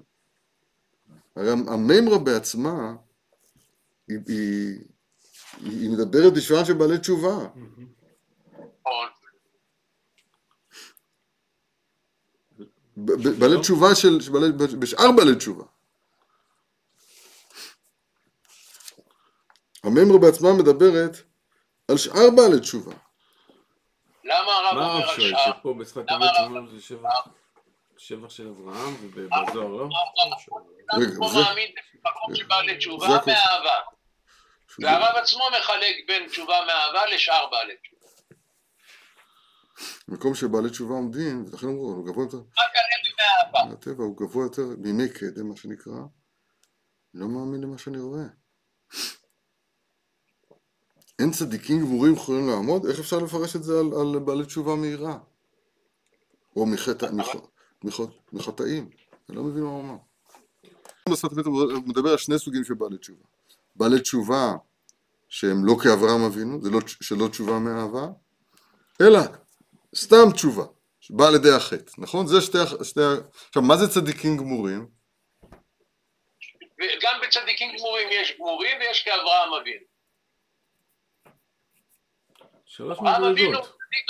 הרי 1.35 1.51
המימרה 1.51 2.17
בעצמה, 2.17 2.95
היא, 4.07 4.17
היא, 4.27 4.79
היא 5.61 5.89
מדברת 5.89 6.33
בשבילם 6.33 6.65
של 6.65 6.73
בעלי 6.73 6.97
תשובה. 6.99 7.37
נכון. 7.55 9.09
ב- 12.57 12.63
ב- 12.63 12.79
בעלי 13.39 13.59
תשובה 13.61 13.95
של, 13.95 14.17
בשאר 14.79 15.11
בעלי 15.17 15.35
תשובה. 15.35 15.63
המימרה 19.83 20.17
בעצמה 20.19 20.49
מדברת 20.53 21.17
על 21.91 21.97
שאר 21.97 22.29
בעלי 22.35 22.59
תשובה. 22.59 22.93
למה 24.23 24.35
הרב 24.51 24.75
מה 24.77 24.85
אומר 24.85 24.93
הרב 24.93 25.09
על 25.09 25.15
שואל? 25.15 25.29
שאר? 25.31 25.51
שפה 25.59 25.73
בשפת 25.79 26.05
אמת 26.11 26.29
אומרים 26.45 26.67
זה 26.67 26.81
שבח- 26.81 27.27
שבח 27.97 28.29
של 28.29 28.47
אברהם 28.47 28.95
ובזוהר 29.01 29.67
לא? 29.67 29.87
רגע, 30.97 31.11
הוא 31.17 31.29
זה- 31.33 31.39
מאמין 31.39 31.71
במקום 32.05 32.35
שבעלי 32.35 32.77
תשובה 32.77 33.07
זה 33.07 33.15
הכול. 33.15 33.33
מאהבה. 33.33 33.79
והרב 34.79 35.15
עצמו 35.15 35.43
מחלק 35.59 35.95
בין 36.07 36.27
תשובה 36.29 36.55
מאהבה 36.67 37.05
לשאר 37.05 37.47
בעלי 37.51 37.73
תשובה. 37.83 37.98
מקום 40.07 40.35
שבעלי 40.35 40.69
תשובה 40.69 40.93
עומדים, 40.93 41.45
ולכן 41.51 41.67
אמרו, 41.67 41.91
הוא 41.91 42.05
גבוה 42.05 42.23
יותר, 42.23 42.37
רק 42.37 42.45
עליהם 42.57 43.51
מאהבה. 43.53 43.73
הטבע 43.73 44.03
הוא 44.03 44.17
גבוה 44.17 44.43
יותר 44.43 44.67
מימי 44.77 45.09
קדם, 45.09 45.49
מה 45.49 45.55
שנקרא, 45.55 46.01
לא 47.13 47.27
מאמין 47.27 47.61
למה 47.61 47.77
שאני 47.77 47.99
רואה. 47.99 48.25
אין 51.19 51.31
צדיקים 51.31 51.79
גמורים 51.79 52.13
יכולים 52.13 52.47
לעמוד? 52.47 52.85
איך 52.85 52.99
אפשר 52.99 53.17
לפרש 53.17 53.55
את 53.55 53.63
זה 53.63 53.79
על, 53.79 53.85
על 54.01 54.19
בעלי 54.19 54.45
תשובה 54.45 54.75
מהירה? 54.75 55.17
או 56.55 56.65
מחטא, 56.65 57.05
מח, 57.05 57.27
מח, 57.83 57.99
מחטאים? 58.33 58.89
אני 59.29 59.37
לא 59.37 59.43
מבין 59.43 59.63
מה 59.63 59.69
הוא 59.69 59.81
אמר. 59.81 59.97
אמת 61.07 61.45
הוא 61.45 61.73
מדבר 61.85 62.09
על 62.09 62.17
שני 62.17 62.39
סוגים 62.39 62.63
של 62.63 62.73
בעלי 62.73 62.97
תשובה. 62.97 63.23
בעלי 63.75 64.01
תשובה 64.01 64.55
שהם 65.29 65.65
לא 65.65 65.75
כאברהם 65.83 66.21
אבינו, 66.21 66.61
זה 66.61 66.69
לא, 66.69 66.79
שלא 66.85 67.27
תשובה 67.27 67.59
מאהבה, 67.59 68.07
אלא 69.01 69.19
סתם 69.95 70.31
תשובה, 70.33 70.63
שבאה 70.99 71.27
על 71.27 71.35
ידי 71.35 71.49
החטא, 71.57 71.91
נכון? 71.97 72.27
זה 72.27 72.41
שתי, 72.41 72.57
שתי... 72.83 72.99
עכשיו, 73.47 73.61
מה 73.61 73.77
זה 73.77 73.93
צדיקים 73.93 74.37
גמורים? 74.37 74.87
וגם 76.79 77.21
בצדיקים 77.23 77.77
גמורים 77.77 78.07
יש 78.11 78.35
גמורים 78.35 78.79
ויש 78.79 79.03
כאברהם 79.03 79.53
אבינו. 79.53 79.85
שלוש 82.65 82.97
אבינו 82.99 83.31
מדרגות. 83.31 83.63
צדיק 83.63 84.05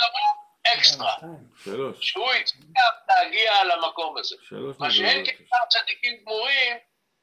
אקסטרה, 0.76 1.16
שלוש. 1.64 2.08
שהוא 2.08 2.32
הצליח 2.32 2.94
להגיע 3.08 3.64
למקום 3.64 4.18
הזה. 4.18 4.36
שלוש 4.42 4.76
מה 4.78 4.90
שאין. 4.90 5.24
כשאר 5.24 5.66
צדיקים 5.68 6.24
גמורים, 6.24 6.76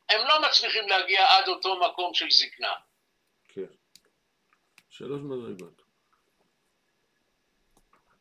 הם 0.09 0.27
לא 0.27 0.49
מצליחים 0.49 0.87
להגיע 0.87 1.37
עד 1.37 1.47
אותו 1.47 1.79
מקום 1.89 2.13
של 2.13 2.25
זקנה. 2.29 2.73
כן. 3.47 3.61
שלוש 4.89 5.21
מדרגות. 5.21 5.86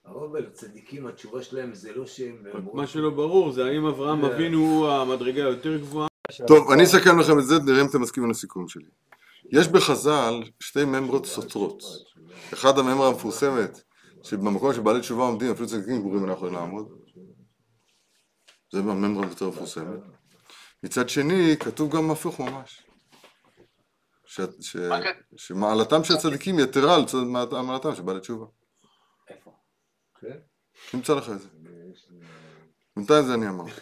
אבל 0.07 0.51
צדיקים, 0.53 1.07
התשובה 1.07 1.43
שלהם 1.43 1.75
זה 1.75 1.93
לא 1.95 2.07
שהם... 2.07 2.43
מה 2.73 2.87
שלא 2.87 3.11
ברור 3.11 3.53
זה 3.53 3.65
האם 3.65 3.87
אברהם 3.87 4.25
אבינו 4.25 4.59
הוא 4.59 4.89
המדרגה 4.89 5.43
היותר 5.45 5.77
גבוהה. 5.77 6.09
טוב, 6.47 6.71
אני 6.71 6.85
אסכם 6.85 7.19
לכם 7.19 7.39
את 7.39 7.47
זה, 7.47 7.55
נראה 7.59 7.81
אם 7.81 7.87
אתם 7.87 8.01
מסכימים 8.01 8.31
לסיכום 8.31 8.69
שלי. 8.69 8.89
יש 9.51 9.69
בחז"ל 9.69 10.43
שתי 10.61 10.85
ממרות 10.85 11.27
סותרות. 11.27 11.83
אחד 12.53 12.79
הממרה 12.79 13.09
המפורסמת, 13.09 13.81
שבמקום 14.23 14.75
שבעלי 14.75 15.01
תשובה 15.01 15.23
עומדים, 15.23 15.51
אפילו 15.51 15.69
צדיקים 15.69 16.01
גבורים 16.01 16.25
אנחנו 16.25 16.35
יכולים 16.35 16.55
לעמוד. 16.55 16.89
זה 18.73 18.79
הממרה 18.79 19.27
יותר 19.27 19.49
מפורסמת. 19.49 20.01
מצד 20.83 21.09
שני, 21.09 21.57
כתוב 21.61 21.97
גם 21.97 22.11
הפוך 22.11 22.41
ממש. 22.41 22.83
ש... 24.27 24.41
ש... 24.61 24.77
מה 24.77 25.01
כתוב? 25.01 25.13
שמעלתם 25.37 26.05
של 26.05 26.15
הצדיקים 26.15 26.59
יתרה 26.59 26.95
על 26.95 27.05
מעלתם 27.63 27.95
של 27.95 28.03
בעלי 28.03 28.21
תשובה. 28.21 28.47
נמצא 30.95 31.15
לך 31.15 31.31
את 31.31 31.41
זה. 31.41 31.49
בינתיים 32.97 33.27
זה 33.27 33.35
אני 33.35 33.49
אמרתי. 33.49 33.81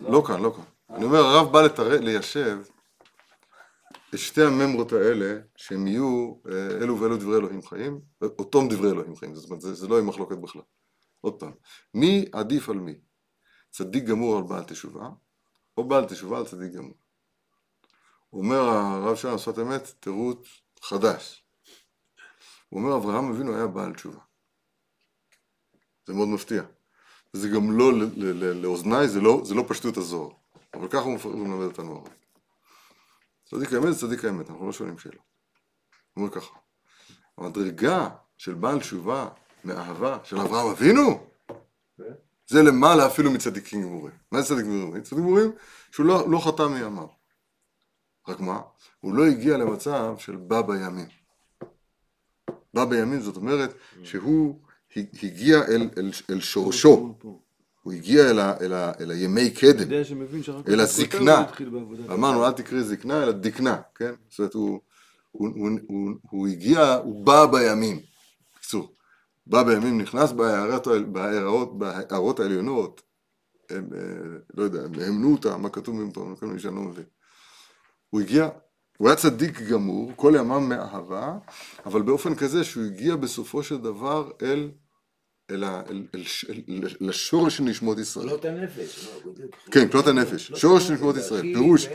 לא 0.00 0.22
כאן, 0.26 0.40
לא 0.42 0.52
כאן. 0.56 0.96
אני 0.96 1.04
אומר, 1.04 1.18
הרב 1.18 1.52
בא 1.52 1.60
ליישב 2.00 2.58
את 4.14 4.18
שתי 4.18 4.42
הממרות 4.42 4.92
האלה, 4.92 5.40
שהם 5.56 5.86
יהיו 5.86 6.34
אה, 6.52 6.66
אלו 6.66 7.00
ואלו 7.00 7.16
דברי 7.16 7.36
אלוהים 7.36 7.62
חיים, 7.62 8.00
אותם 8.22 8.68
דברי 8.68 8.90
אלוהים 8.90 9.16
חיים, 9.16 9.34
זאת 9.34 9.50
אומרת, 9.50 9.60
זה 9.60 9.88
לא 9.88 9.94
יהיה 9.94 10.04
מחלוקת 10.04 10.38
בכלל. 10.38 10.62
עוד 11.20 11.40
פעם, 11.40 11.52
מי 11.94 12.24
עדיף 12.32 12.68
על 12.68 12.76
מי? 12.76 12.94
צדיק 13.70 14.04
גמור 14.04 14.36
על 14.36 14.42
בעל 14.42 14.64
תשובה, 14.64 15.08
או 15.76 15.84
בעל 15.84 16.04
תשובה 16.04 16.38
על 16.38 16.46
צדיק 16.46 16.72
גמור. 16.72 16.94
אומר 18.32 18.60
הרב 18.60 19.16
שלנו 19.16 19.38
שפת 19.38 19.58
אמת, 19.58 19.92
תירוץ 20.00 20.48
חדש. 20.82 21.44
הוא 22.68 22.80
אומר, 22.80 22.96
אברהם 22.96 23.32
אבינו 23.32 23.54
היה 23.54 23.66
בעל 23.66 23.94
תשובה. 23.94 24.20
זה 26.06 26.14
מאוד 26.14 26.28
מפתיע. 26.28 26.62
זה 27.32 27.48
גם 27.48 27.78
לא, 27.78 27.92
לאוזניי, 28.54 29.08
זה 29.08 29.20
לא, 29.20 29.40
זה 29.44 29.54
לא 29.54 29.64
פשטות 29.68 29.96
הזוהר. 29.96 30.30
אבל 30.74 30.88
ככה 30.88 31.00
הוא 31.00 31.48
מלמד 31.48 31.64
אותנו 31.64 31.92
הרב. 31.92 32.08
צדיק 33.50 33.72
האמת 33.72 33.92
זה 33.92 34.00
צדיק 34.00 34.24
האמת, 34.24 34.50
אנחנו 34.50 34.66
לא 34.66 34.72
שואלים 34.72 34.98
שאלות. 34.98 35.18
הוא 36.14 36.24
אומר 36.24 36.34
ככה, 36.34 36.54
המדרגה 37.38 38.08
של 38.36 38.54
בעל 38.54 38.80
תשובה 38.80 39.28
מאהבה 39.64 40.18
של 40.24 40.40
אברהם 40.40 40.66
אבינו, 40.66 41.26
זה 42.46 42.62
למעלה 42.62 43.06
אפילו 43.06 43.30
מצדיקים 43.30 43.82
גמורים. 43.82 44.14
מה 44.32 44.42
זה 44.42 44.48
צדיקים 44.48 44.80
גמורים? 44.80 45.02
צדיקים 45.02 45.24
גמורים 45.24 45.52
שהוא 45.90 46.06
לא, 46.06 46.30
לא 46.30 46.38
חטא 46.38 46.62
מימיו. 46.62 47.06
רק 48.28 48.40
מה? 48.40 48.60
הוא 49.00 49.14
לא 49.14 49.26
הגיע 49.26 49.56
למצב 49.56 50.14
של 50.18 50.36
בא 50.36 50.62
בימים. 50.62 51.08
בא 52.74 52.84
בימים 52.84 53.20
זאת 53.20 53.36
אומרת 53.36 53.74
שהוא 54.04 54.60
הגיע 54.96 55.58
אל, 55.68 55.88
אל, 55.98 56.10
אל 56.30 56.40
שורשו, 56.40 57.14
הוא 57.82 57.92
הגיע 57.92 58.30
אל, 58.30 58.38
ה, 58.38 58.54
אל, 58.60 58.72
ה, 58.72 58.92
אל 59.00 59.10
הימי 59.10 59.50
קדם. 59.50 59.92
אל 60.68 60.80
הזקנה. 60.80 61.44
בעבודה. 61.72 62.14
אמרנו 62.14 62.46
אל 62.46 62.52
תקראי 62.52 62.82
זקנה 62.82 63.22
אלא 63.22 63.32
דקנה, 63.32 63.80
כן? 63.94 64.12
זאת 64.28 64.38
אומרת 64.38 64.54
הוא, 64.54 64.80
הוא, 65.30 65.48
הוא, 65.54 65.70
הוא, 65.88 66.10
הוא 66.30 66.48
הגיע, 66.48 66.94
הוא 66.94 67.24
בא 67.24 67.46
בימים, 67.46 68.00
בקיצור, 68.56 68.94
בא 69.46 69.62
בימים, 69.62 70.00
נכנס 70.00 70.32
בהערות, 70.32 70.86
העליונות, 72.40 73.02
הם, 73.70 73.88
אה, 73.94 74.38
לא 74.54 74.62
יודע, 74.62 74.82
הם 74.84 74.92
האמנו 75.00 75.32
אותה, 75.32 75.56
מה 75.56 75.68
כתוב 75.68 75.96
מיני 76.46 76.60
שאני 76.60 76.74
לא 76.74 76.82
מבין. 76.82 77.04
הוא 78.10 78.20
הגיע, 78.20 78.48
הוא 79.00 79.08
היה 79.08 79.16
צדיק 79.16 79.60
גמור, 79.60 80.12
כל 80.16 80.32
ימיו 80.38 80.60
מאהבה, 80.60 81.38
אבל 81.86 82.02
באופן 82.02 82.34
כזה 82.34 82.64
שהוא 82.64 82.84
הגיע 82.84 83.16
בסופו 83.16 83.62
של 83.62 83.76
דבר 83.78 84.30
אל, 84.42 84.70
אל, 85.50 85.64
אל, 85.64 85.82
אל, 85.90 86.04
אל, 86.14 86.60
אל, 86.68 86.88
לשורש 87.00 87.56
של 87.56 87.62
נשמות 87.62 87.98
ישראל. 87.98 88.28
כלות 88.28 88.44
הנפש. 88.44 89.08
לא. 89.24 89.32
כן, 89.70 89.88
כלות 89.88 90.06
הנפש, 90.06 90.48
כלות 90.48 90.60
שורש 90.60 90.82
הנפש, 90.82 90.90
נשמות 90.90 91.16
ישראל, 91.16 91.42
פירוש 91.42 91.88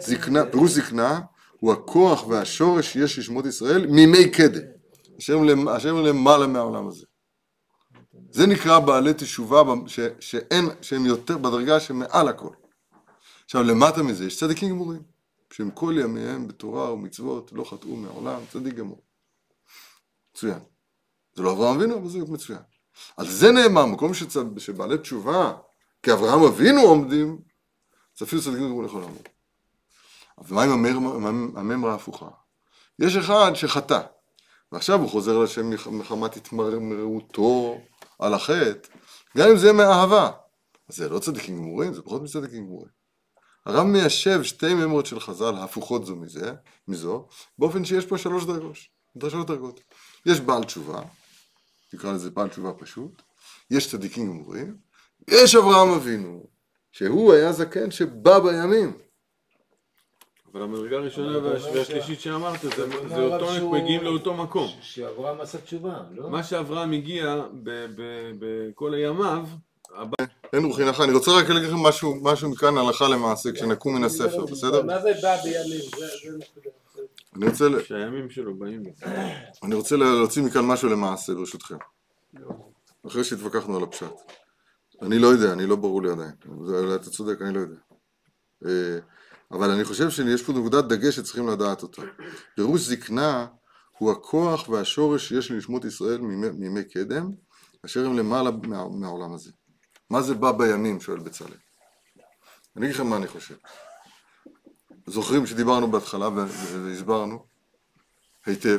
זקנה. 0.00 0.46
פירוש 0.46 0.70
זקנה 0.70 1.20
הוא 1.60 1.72
הכוח 1.72 2.28
והשורש 2.28 2.92
שיש 2.92 3.18
לשמות 3.18 3.46
ישראל 3.46 3.86
מימי 3.86 4.30
קדם, 4.30 4.62
אשר 5.76 5.92
למעלה 5.92 6.46
מהעולם 6.46 6.88
הזה. 6.88 7.06
זה 8.30 8.46
נקרא 8.46 8.78
בעלי 8.78 9.14
תשובה 9.14 9.62
ש, 9.86 10.00
שאין, 10.20 10.68
שהם 10.80 11.06
יותר 11.06 11.38
בדרגה 11.38 11.80
שמעל 11.80 12.28
הכל. 12.28 12.50
עכשיו 13.44 13.62
למטה 13.62 14.02
מזה 14.02 14.24
יש 14.26 14.40
צדיקים 14.40 14.70
גמורים, 14.70 15.13
שהם 15.54 15.70
כל 15.70 15.94
ימיהם 16.00 16.48
בתורה 16.48 16.92
ומצוות 16.92 17.52
לא 17.52 17.64
חטאו 17.64 17.96
מעולם, 17.96 18.40
צדיק 18.52 18.74
גמור. 18.74 19.02
מצוין. 20.34 20.58
זה 21.34 21.42
לא 21.42 21.52
אברהם 21.52 21.76
אבינו, 21.76 21.98
אבל 21.98 22.08
זה 22.08 22.18
מצוין. 22.18 22.58
על 23.16 23.28
זה 23.30 23.52
נאמר, 23.52 23.86
מקום 23.86 24.14
שצ... 24.14 24.36
שבעלי 24.58 24.98
תשובה 24.98 25.56
כאברהם 26.02 26.42
אבינו 26.42 26.80
עומדים, 26.80 27.38
זה 28.18 28.24
אפילו 28.24 28.42
צדיקים 28.42 28.64
גמורים 28.66 28.86
יכול 28.86 29.00
לעמוד. 29.00 29.28
אבל 30.38 30.56
מה 30.56 30.62
עם 30.62 30.70
הממרה- 31.56 31.92
ההפוכה? 31.92 32.28
יש 32.98 33.16
אחד 33.16 33.50
שחטא, 33.54 34.00
ועכשיו 34.72 35.00
הוא 35.00 35.08
חוזר 35.10 35.38
לשם 35.38 35.70
מח- 35.70 35.86
מחמת 35.88 36.36
התמרמרותו 36.36 37.78
על 38.18 38.34
החטא, 38.34 38.88
גם 39.36 39.48
אם 39.50 39.56
זה 39.56 39.72
מאהבה. 39.72 40.30
אז 40.88 40.96
זה 40.96 41.08
לא 41.08 41.18
צדיקים 41.18 41.56
גמורים, 41.56 41.94
זה 41.94 42.02
פחות 42.02 42.22
מצדיקים 42.22 42.64
גמורים. 42.66 43.03
הרב 43.66 43.86
מיישב 43.86 44.42
שתי 44.42 44.74
ממרות 44.74 45.06
של 45.06 45.20
חז"ל 45.20 45.54
הפוכות 45.58 46.06
זו 46.06 46.16
מזה, 46.16 46.52
מזו, 46.88 47.26
באופן 47.58 47.84
שיש 47.84 48.06
פה 48.06 48.18
שלוש 48.18 48.44
דרגות, 48.44 48.76
שלוש 49.30 49.44
דרגות. 49.46 49.80
יש 50.26 50.40
בעל 50.40 50.64
תשובה, 50.64 51.02
תקרא 51.90 52.12
לזה 52.12 52.30
בעל 52.30 52.48
תשובה 52.48 52.72
פשוט, 52.72 53.22
יש 53.70 53.90
צדיקים 53.90 54.26
גמורים, 54.26 54.76
יש 55.30 55.54
אברהם 55.54 55.88
אבינו, 55.88 56.46
שהוא 56.92 57.32
היה 57.32 57.52
זקן 57.52 57.90
שבא 57.90 58.38
בימים. 58.38 58.92
אבל 60.52 60.62
המדרגה 60.62 60.96
הראשונה 60.96 61.38
והשלישית 61.38 62.20
שאמרת, 62.20 62.60
זה- 62.60 63.16
אותו, 63.22 63.70
מגיעים 63.70 64.02
לאותו 64.04 64.34
מקום. 64.34 64.68
ש- 64.68 64.94
שאברהם 64.94 65.40
עשה 65.40 65.58
תשובה, 65.60 66.00
לא? 66.10 66.30
מה 66.30 66.42
שאברהם 66.44 66.92
הגיע 66.92 67.42
בכל 68.38 68.92
ימיו, 68.96 69.46
אין 70.52 70.64
רוחי 70.64 70.84
נחה, 70.84 71.04
אני 71.04 71.12
רוצה 71.12 71.30
רק 71.30 71.48
להגיד 71.48 71.68
לכם 71.68 71.76
משהו, 71.76 72.14
משהו 72.22 72.50
מכאן 72.50 72.78
הלכה 72.78 73.08
למעשה, 73.08 73.52
כשנקום 73.52 73.94
מן 73.96 74.04
הספר, 74.04 74.44
בסדר? 74.44 74.82
מה 74.82 75.02
זה 75.02 75.12
בא 75.22 75.36
בימים? 75.42 75.80
אני 77.36 77.46
רוצה, 77.46 77.68
שהימים 77.84 78.30
שלו 78.30 78.54
באים. 78.54 78.82
אני 79.62 79.74
רוצה 79.74 79.96
להוציא 79.96 80.42
מכאן 80.42 80.64
משהו 80.64 80.88
למעשה, 80.88 81.34
ברשותכם. 81.34 81.76
אחרי 83.06 83.24
שהתווכחנו 83.24 83.76
על 83.76 83.82
הפשט. 83.82 84.14
אני 85.02 85.18
לא 85.18 85.26
יודע, 85.26 85.52
אני 85.52 85.66
לא 85.66 85.76
ברור 85.76 86.02
לי 86.02 86.10
עדיין. 86.10 86.32
אתה 86.94 87.10
צודק, 87.10 87.42
אני 87.42 87.54
לא 87.54 87.60
יודע. 87.60 87.76
אה, 88.66 88.98
אבל 89.50 89.70
אני 89.70 89.84
חושב 89.84 90.10
שיש 90.10 90.42
פה 90.42 90.52
נקודת 90.52 90.84
דגש 90.84 91.16
שצריכים 91.16 91.48
לדעת 91.48 91.82
אותה. 91.82 92.02
פירוש 92.56 92.80
זקנה 92.80 93.46
הוא 93.98 94.12
הכוח 94.12 94.68
והשורש 94.68 95.28
שיש 95.28 95.50
לנשמות 95.50 95.84
ישראל 95.84 96.20
מימי, 96.20 96.50
מימי 96.50 96.84
קדם, 96.84 97.30
אשר 97.84 98.06
הם 98.06 98.18
למעלה 98.18 98.50
מה, 98.50 98.88
מהעולם 98.88 99.34
הזה. 99.34 99.50
מה 100.10 100.22
זה 100.22 100.34
בא 100.34 100.52
בימים? 100.52 101.00
שואל 101.00 101.18
בצלאל. 101.18 101.56
אני 102.76 102.86
אגיד 102.86 102.94
לכם 102.94 103.06
מה 103.06 103.16
אני 103.16 103.26
חושב. 103.26 103.56
זוכרים 105.06 105.46
שדיברנו 105.46 105.90
בהתחלה 105.90 106.28
והסברנו 106.28 107.46
היטב 108.46 108.78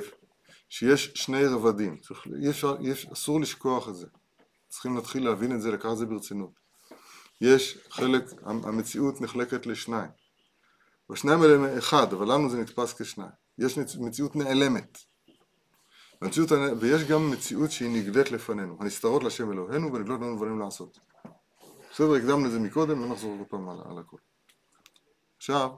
שיש 0.70 1.12
שני 1.16 1.46
רבדים, 1.46 1.98
צריך, 1.98 2.28
אפשר, 2.50 2.76
יש, 2.82 3.06
אסור 3.06 3.42
לשכוח 3.42 3.90
את 3.90 3.96
זה. 3.96 4.08
צריכים 4.68 4.96
להתחיל 4.96 5.26
להבין 5.26 5.56
את 5.56 5.62
זה, 5.62 5.72
לקחת 5.72 5.92
את 5.92 5.98
זה 5.98 6.06
ברצינות. 6.06 6.52
יש 7.42 7.78
חלק, 7.90 8.24
המציאות 8.46 9.22
נחלקת 9.22 9.66
לשניים. 9.66 10.10
והשניים 11.10 11.42
האלה 11.42 11.56
הם 11.56 11.78
אחד, 11.78 12.14
אבל 12.14 12.32
לנו 12.34 12.50
זה 12.50 12.58
נתפס 12.58 12.94
כשניים. 12.94 13.32
יש 13.58 13.78
מציאות 13.78 14.36
נעלמת. 14.36 14.98
ויש 16.80 17.04
גם 17.04 17.32
מציאות 17.32 17.72
שהיא 17.72 17.90
נגלית 17.90 18.32
לפנינו, 18.32 18.78
הנסתרות 18.80 19.24
לשם 19.24 19.52
אלוהינו 19.52 19.94
ונגלות 19.94 20.22
לנו 20.22 20.36
דברים 20.36 20.60
לעשות. 20.60 21.00
בסדר, 21.96 22.14
הקדמנו 22.14 22.46
את 22.46 22.52
זה 22.52 22.60
מקודם, 22.60 23.02
לא 23.02 23.08
נחזור 23.08 23.38
עוד 23.40 23.48
פעם 23.48 23.70
על, 23.70 23.78
על 23.86 23.98
הכל. 24.00 24.18
עכשיו, 25.38 25.70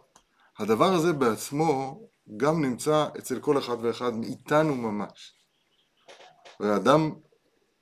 הדבר 0.59 0.93
הזה 0.93 1.13
בעצמו 1.13 2.01
גם 2.37 2.61
נמצא 2.61 3.07
אצל 3.17 3.39
כל 3.39 3.57
אחד 3.57 3.77
ואחד 3.81 4.13
מאיתנו 4.15 4.75
ממש. 4.75 5.33
והאדם 6.59 7.11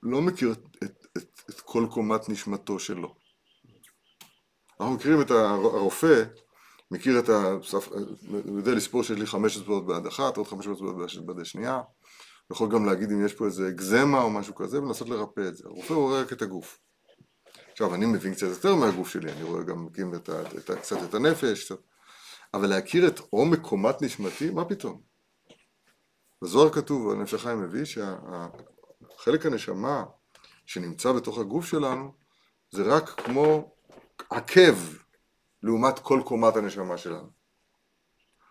לא 0.04 0.22
מכיר 0.22 0.52
את, 0.52 0.60
את, 0.84 1.06
את, 1.18 1.42
את 1.50 1.62
כל 1.62 1.88
קומת 1.92 2.30
נשמתו 2.30 2.80
שלו. 2.80 3.16
אנחנו 4.80 4.96
מכירים 4.96 5.22
את 5.22 5.32
הר- 5.32 5.76
הרופא, 5.76 6.24
מכיר 6.92 7.20
את 7.20 7.30
הוא 8.46 8.58
יודע 8.58 8.72
לספור 8.72 9.04
שיש 9.04 9.20
לי 9.20 9.26
חמש 9.26 9.58
אצבעות 9.58 9.88
ביד 9.88 10.06
אחת, 10.06 10.38
עוד 10.38 10.48
חמש 10.48 10.68
אצבעות 10.68 10.96
ביד 11.28 11.40
השנייה, 11.40 11.76
הוא 12.48 12.56
יכול 12.56 12.72
גם 12.72 12.86
להגיד 12.86 13.12
אם 13.12 13.26
יש 13.26 13.34
פה 13.34 13.46
איזה 13.46 13.70
אקזמה 13.70 14.22
או 14.22 14.30
משהו 14.30 14.56
כזה 14.56 14.82
ולנסות 14.82 15.10
לרפא 15.10 15.42
את 15.48 15.56
זה. 15.56 15.64
הרופא 15.68 15.94
רואה 15.94 16.22
רק 16.22 16.34
את 16.34 16.42
הגוף. 16.42 16.85
עכשיו, 17.76 17.96
אני 17.96 18.06
מבין 18.06 18.34
קצת 18.34 18.48
יותר 18.48 18.76
מהגוף 18.76 19.10
שלי, 19.10 19.32
אני 19.32 19.44
רואה 19.44 19.64
גם 19.64 19.86
מקים 19.86 20.16
את 20.16 20.30
ה, 20.30 20.42
את 20.58 20.70
ה, 20.70 20.76
קצת 20.76 20.98
את 21.10 21.14
הנפש, 21.14 21.66
קצת... 21.66 21.76
אבל 22.54 22.68
להכיר 22.68 23.08
את 23.08 23.20
עומק 23.30 23.60
קומת 23.60 24.02
נשמתי, 24.02 24.50
מה 24.50 24.66
פתאום? 24.66 25.02
בזוהר 26.42 26.74
כתוב, 26.74 27.12
הנפש 27.12 27.34
החיים 27.34 27.62
מביא, 27.62 27.86
שהחלק 27.86 29.46
הנשמה 29.46 30.04
שנמצא 30.66 31.12
בתוך 31.12 31.38
הגוף 31.38 31.66
שלנו, 31.66 32.14
זה 32.72 32.84
רק 32.84 33.10
כמו 33.10 33.76
עקב 34.30 34.76
לעומת 35.64 36.00
כל 36.00 36.22
קומת 36.26 36.56
הנשמה 36.56 36.98
שלנו. 36.98 37.30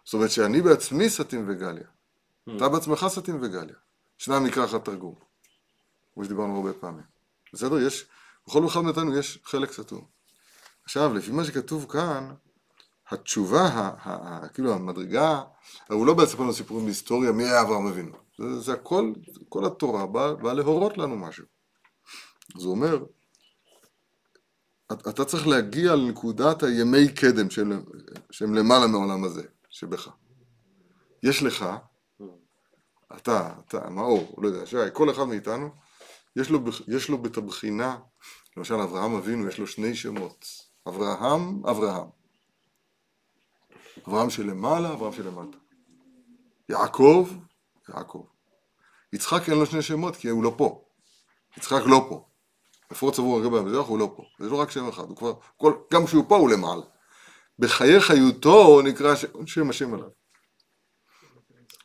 זאת 0.05 0.15
אומרת 0.15 0.31
שאני 0.31 0.63
בעצמי 0.63 1.11
סטים 1.11 1.45
וגליה. 1.49 1.89
אתה 2.57 2.69
בעצמך 2.69 3.07
סטים 3.09 3.39
וגליה. 3.43 3.77
שניים 4.19 4.47
נקרא 4.47 4.65
אחת 4.65 4.85
תרגום. 4.85 5.15
כמו 6.15 6.25
שדיברנו 6.25 6.57
הרבה 6.57 6.73
פעמים. 6.73 7.05
בסדר? 7.53 7.79
יש, 7.79 8.07
בכל 8.47 8.67
אחד 8.67 8.81
מאיתנו 8.81 9.19
יש 9.19 9.39
חלק 9.45 9.73
סתום. 9.73 10.05
עכשיו, 10.85 11.15
לפי 11.15 11.31
מה 11.31 11.45
שכתוב 11.45 11.87
כאן, 11.91 12.35
התשובה, 13.11 13.63
ה, 13.63 13.89
ה, 13.89 14.45
ה, 14.45 14.49
כאילו 14.49 14.75
המדרגה, 14.75 15.43
הוא 15.91 16.07
לא 16.07 16.15
בעצם 16.15 16.43
לנו 16.43 16.53
סיפורים 16.53 16.85
בהיסטוריה 16.85 17.33
מי 17.33 17.45
היה 17.45 17.63
אברהם 17.63 17.87
אבינו. 17.87 18.13
זה, 18.39 18.61
זה 18.61 18.73
הכל, 18.73 19.13
כל 19.49 19.65
התורה 19.65 20.07
באה 20.07 20.35
בא 20.35 20.53
להורות 20.53 20.99
לנו 20.99 21.17
משהו. 21.17 21.45
הוא 22.55 22.71
אומר, 22.71 23.05
אתה 24.93 25.25
צריך 25.25 25.47
להגיע 25.47 25.95
לנקודת 25.95 26.63
הימי 26.63 27.09
קדם 27.09 27.51
שהם, 27.51 27.85
שהם 28.31 28.55
למעלה 28.55 28.87
מהעולם 28.87 29.25
הזה, 29.25 29.43
שבך. 29.71 30.09
יש 31.23 31.43
לך, 31.43 31.67
אתה, 33.17 33.53
אתה, 33.69 33.91
מאור, 33.91 34.37
לא 34.39 34.49
יודע, 34.49 34.67
שי, 34.67 34.77
כל 34.93 35.11
אחד 35.11 35.25
מאיתנו, 35.25 35.71
יש 36.37 36.51
לו, 36.51 36.61
יש 36.89 37.09
לו 37.09 37.19
את 37.27 37.37
הבחינה, 37.37 37.99
למשל 38.57 38.75
אברהם 38.75 39.15
אבינו, 39.15 39.49
יש 39.49 39.59
לו 39.59 39.67
שני 39.67 39.95
שמות, 39.95 40.47
אברהם, 40.89 41.67
אברהם. 41.67 42.09
אברהם 44.09 44.31
שלמעלה, 44.31 44.93
אברהם 44.93 45.13
שלמטה. 45.13 45.59
יעקב, 46.69 47.29
יעקב. 47.89 48.27
יצחק 49.13 49.49
אין 49.49 49.59
לו 49.59 49.67
שני 49.67 49.83
שמות 49.83 50.17
כי 50.17 50.29
הוא 50.29 50.45
לא 50.45 50.55
פה. 50.59 50.85
יצחק 51.57 51.83
לא 51.87 52.07
פה. 52.09 52.29
לפחות 52.91 53.15
צבור 53.15 53.37
הרבה 53.37 53.61
במזרח 53.61 53.87
הוא 53.87 53.99
לא 53.99 54.13
פה. 54.17 54.23
יש 54.41 54.47
לו 54.47 54.59
רק 54.59 54.71
שם 54.71 54.89
אחד. 54.89 55.09
הוא 55.09 55.17
כבר, 55.17 55.35
כל, 55.57 55.75
גם 55.93 56.07
כשהוא 56.07 56.25
פה 56.29 56.37
הוא 56.37 56.51
למעלה. 56.51 56.83
בחיי 57.59 58.01
חיותו 58.01 58.83
נקרא 58.83 59.15
ש... 59.15 59.25
שם 59.47 59.71
השם 59.71 59.95
עליו. 59.95 60.09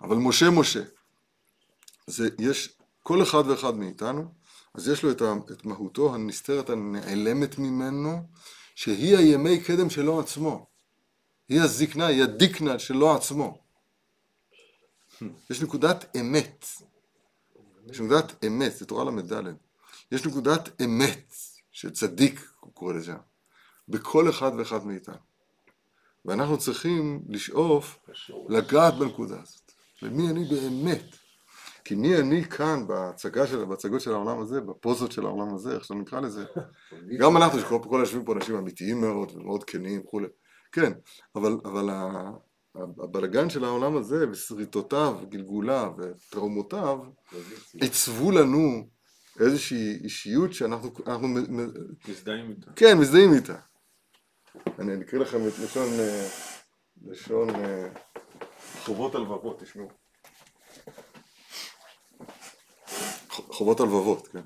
אבל 0.02 0.16
משה 0.16 0.50
משה. 0.50 0.84
זה 2.08 2.30
יש, 2.40 2.80
כל 3.04 3.24
אחד 3.24 3.44
ואחד 3.48 3.76
מאיתנו, 3.76 4.34
אז 4.74 4.88
יש 4.88 5.04
לו 5.04 5.12
את, 5.12 5.22
ה, 5.22 5.34
את 5.52 5.66
מהותו 5.66 6.16
הנסתרת 6.16 6.70
הנעלמת 6.70 7.58
ממנו, 7.58 8.24
שהיא 8.76 9.18
הימי 9.18 9.64
קדם 9.64 9.90
שלו 9.90 10.20
עצמו. 10.20 10.66
היא 11.50 11.62
הזקנה, 11.62 12.08
היא 12.08 12.24
הדיקנה 12.24 12.80
שלו 12.80 13.16
עצמו. 13.16 13.58
יש 15.50 15.62
נקודת 15.62 16.16
אמת. 16.20 16.66
יש 17.92 18.00
נקודת 18.00 18.46
אמת, 18.46 18.76
זה 18.78 18.86
תורה 18.86 19.04
ל"ד. 19.04 19.34
יש 20.12 20.26
נקודת 20.26 20.82
אמת, 20.82 21.34
שצדיק, 21.72 22.52
הוא 22.60 22.74
קורא 22.74 22.94
לזה, 22.94 23.14
בכל 23.90 24.30
אחד 24.30 24.52
ואחד 24.58 24.86
מאיתנו. 24.86 25.16
ואנחנו 26.26 26.58
צריכים 26.58 27.24
לשאוף 27.30 28.00
לגעת 28.50 28.94
בנקודה 28.94 29.42
הזאת. 29.42 29.72
למי 30.02 30.30
אני 30.30 30.46
באמת? 30.46 31.16
כי 31.90 31.96
מי 31.96 32.18
אני 32.18 32.44
כאן 32.44 32.88
בהצגה 32.88 33.48
של, 33.48 33.66
בהצגות 33.66 34.02
של 34.02 34.12
העולם 34.12 34.40
הזה, 34.40 34.62
בפוזות 34.62 35.12
של 35.12 35.26
העולם 35.26 35.56
הזה, 35.56 35.76
איך 35.76 35.84
שאתה 35.84 35.94
נקרא 35.94 36.20
לזה, 36.20 36.46
גם 37.20 37.38
אנחנו, 37.38 37.60
שכל 37.60 37.98
יושבים 38.00 38.26
פה 38.26 38.34
אנשים 38.34 38.56
אמיתיים 38.56 39.02
מאוד 39.02 39.32
ומאוד 39.36 39.64
כנים 39.64 40.02
וכולי, 40.02 40.28
כן, 40.72 40.94
אבל, 41.36 41.58
אבל 41.66 41.90
הבלגן 42.76 43.50
של 43.50 43.64
העולם 43.64 43.98
הזה 43.98 44.30
ושריטותיו, 44.32 45.18
גלגוליו 45.30 45.94
וטראומותיו 45.98 47.00
עיצבו 47.74 48.32
לנו 48.32 48.88
איזושהי 49.40 50.00
אישיות 50.04 50.54
שאנחנו... 50.54 50.90
אנחנו, 51.08 51.28
מזדהים 52.08 52.50
איתה. 52.50 52.72
כן, 52.76 52.98
מזדהים 52.98 53.34
איתה. 53.34 53.56
אני 54.80 55.02
אקריא 55.02 55.22
לכם 55.22 55.48
את 55.48 55.54
לשון, 55.64 55.90
לשון 57.02 57.48
חובות 58.84 59.16
הלבבות, 59.16 59.62
תשמעו. 59.62 60.09
חובות 63.60 63.80
הלבבות, 63.80 64.28
כן. 64.28 64.42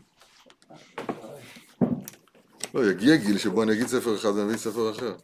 לא, 2.73 2.91
יגיע 2.91 3.15
גיל 3.15 3.38
שבו 3.38 3.63
אני 3.63 3.73
אגיד 3.73 3.88
ספר 3.88 4.15
אחד 4.15 4.30
ואני 4.30 4.43
אביא 4.43 4.58
ספר 4.58 4.91
אחר. 4.91 5.15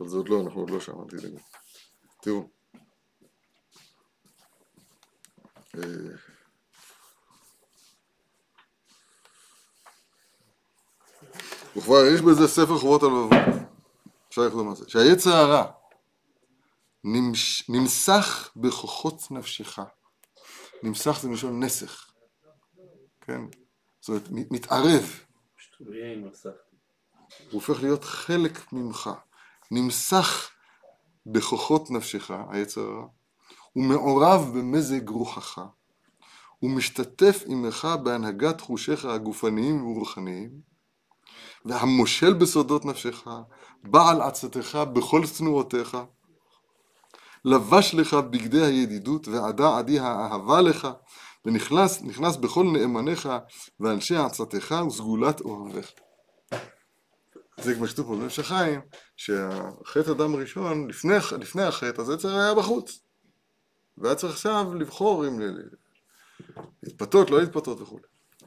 אבל 0.00 0.08
זה 0.08 0.16
עוד 0.16 0.28
לא, 0.28 0.40
אנחנו 0.40 0.60
עוד 0.60 0.70
לא 0.70 0.80
שם, 0.80 0.92
אל 0.92 1.18
תדאגו. 1.18 1.38
תראו. 2.22 2.48
וכבר 11.76 12.04
יש 12.14 12.20
בזה 12.20 12.48
ספר 12.48 12.78
חובות 12.78 13.02
הלבבות. 13.02 13.32
אפשר 14.28 14.42
לכתוב 14.42 14.62
מה 14.62 14.74
זה. 14.74 14.84
שהיצר 14.88 15.34
הרע 15.34 15.70
נמסך 17.68 18.50
בכוחות 18.56 19.30
נפשך. 19.30 19.78
נמסך 20.82 21.18
זה 21.20 21.28
מלשון 21.28 21.64
נסך. 21.64 22.13
כן? 23.26 23.40
זאת 24.00 24.08
אומרת, 24.08 24.50
מתערב. 24.50 25.20
הוא 27.50 27.52
הופך 27.52 27.82
להיות 27.82 28.04
חלק 28.04 28.72
ממך. 28.72 29.10
נמסך 29.70 30.50
בכוחות 31.26 31.90
נפשך, 31.90 32.30
היצר 32.48 32.80
הרע, 32.80 33.06
הוא 33.72 33.84
מעורב 33.84 34.50
במזג 34.58 35.08
רוחך, 35.08 35.60
הוא 36.58 36.70
משתתף 36.70 37.44
עמך 37.46 37.88
בהנהגת 38.02 38.60
חושיך 38.60 39.04
הגופניים 39.04 39.86
והרוחניים, 39.86 40.50
והמושל 41.64 42.32
בסודות 42.32 42.84
נפשך, 42.84 43.28
בעל 43.82 44.22
עצתך 44.22 44.78
בכל 44.92 45.26
צנועותיך, 45.26 45.96
לבש 47.44 47.94
לך 47.94 48.14
בגדי 48.14 48.64
הידידות 48.64 49.28
ועדה 49.28 49.78
עדי 49.78 49.98
האהבה 49.98 50.60
לך, 50.60 50.88
ונכנס 51.44 52.02
נכנס 52.02 52.36
בכל 52.36 52.64
נאמניך 52.64 53.28
ואנשי 53.80 54.16
עצתך 54.16 54.74
וסגולת 54.86 55.40
אוהביך. 55.40 55.92
זה 57.56 57.74
כמו 57.74 57.88
שכתוב 57.88 58.06
פה 58.06 58.16
בנפש 58.16 58.38
החיים, 58.38 58.80
שהחטא 59.16 60.10
אדם 60.10 60.34
הראשון, 60.34 60.88
לפני, 60.88 61.14
לפני 61.40 61.62
החטא, 61.62 62.00
אז 62.00 62.10
היצר 62.10 62.38
היה 62.38 62.54
בחוץ. 62.54 63.00
והיה 63.98 64.14
צריך 64.14 64.32
עכשיו 64.32 64.74
לבחור 64.74 65.28
אם 65.28 65.40
להתפתות, 66.82 67.30
לא 67.30 67.40
להתפתות 67.40 67.80
וכו'. 67.80 67.98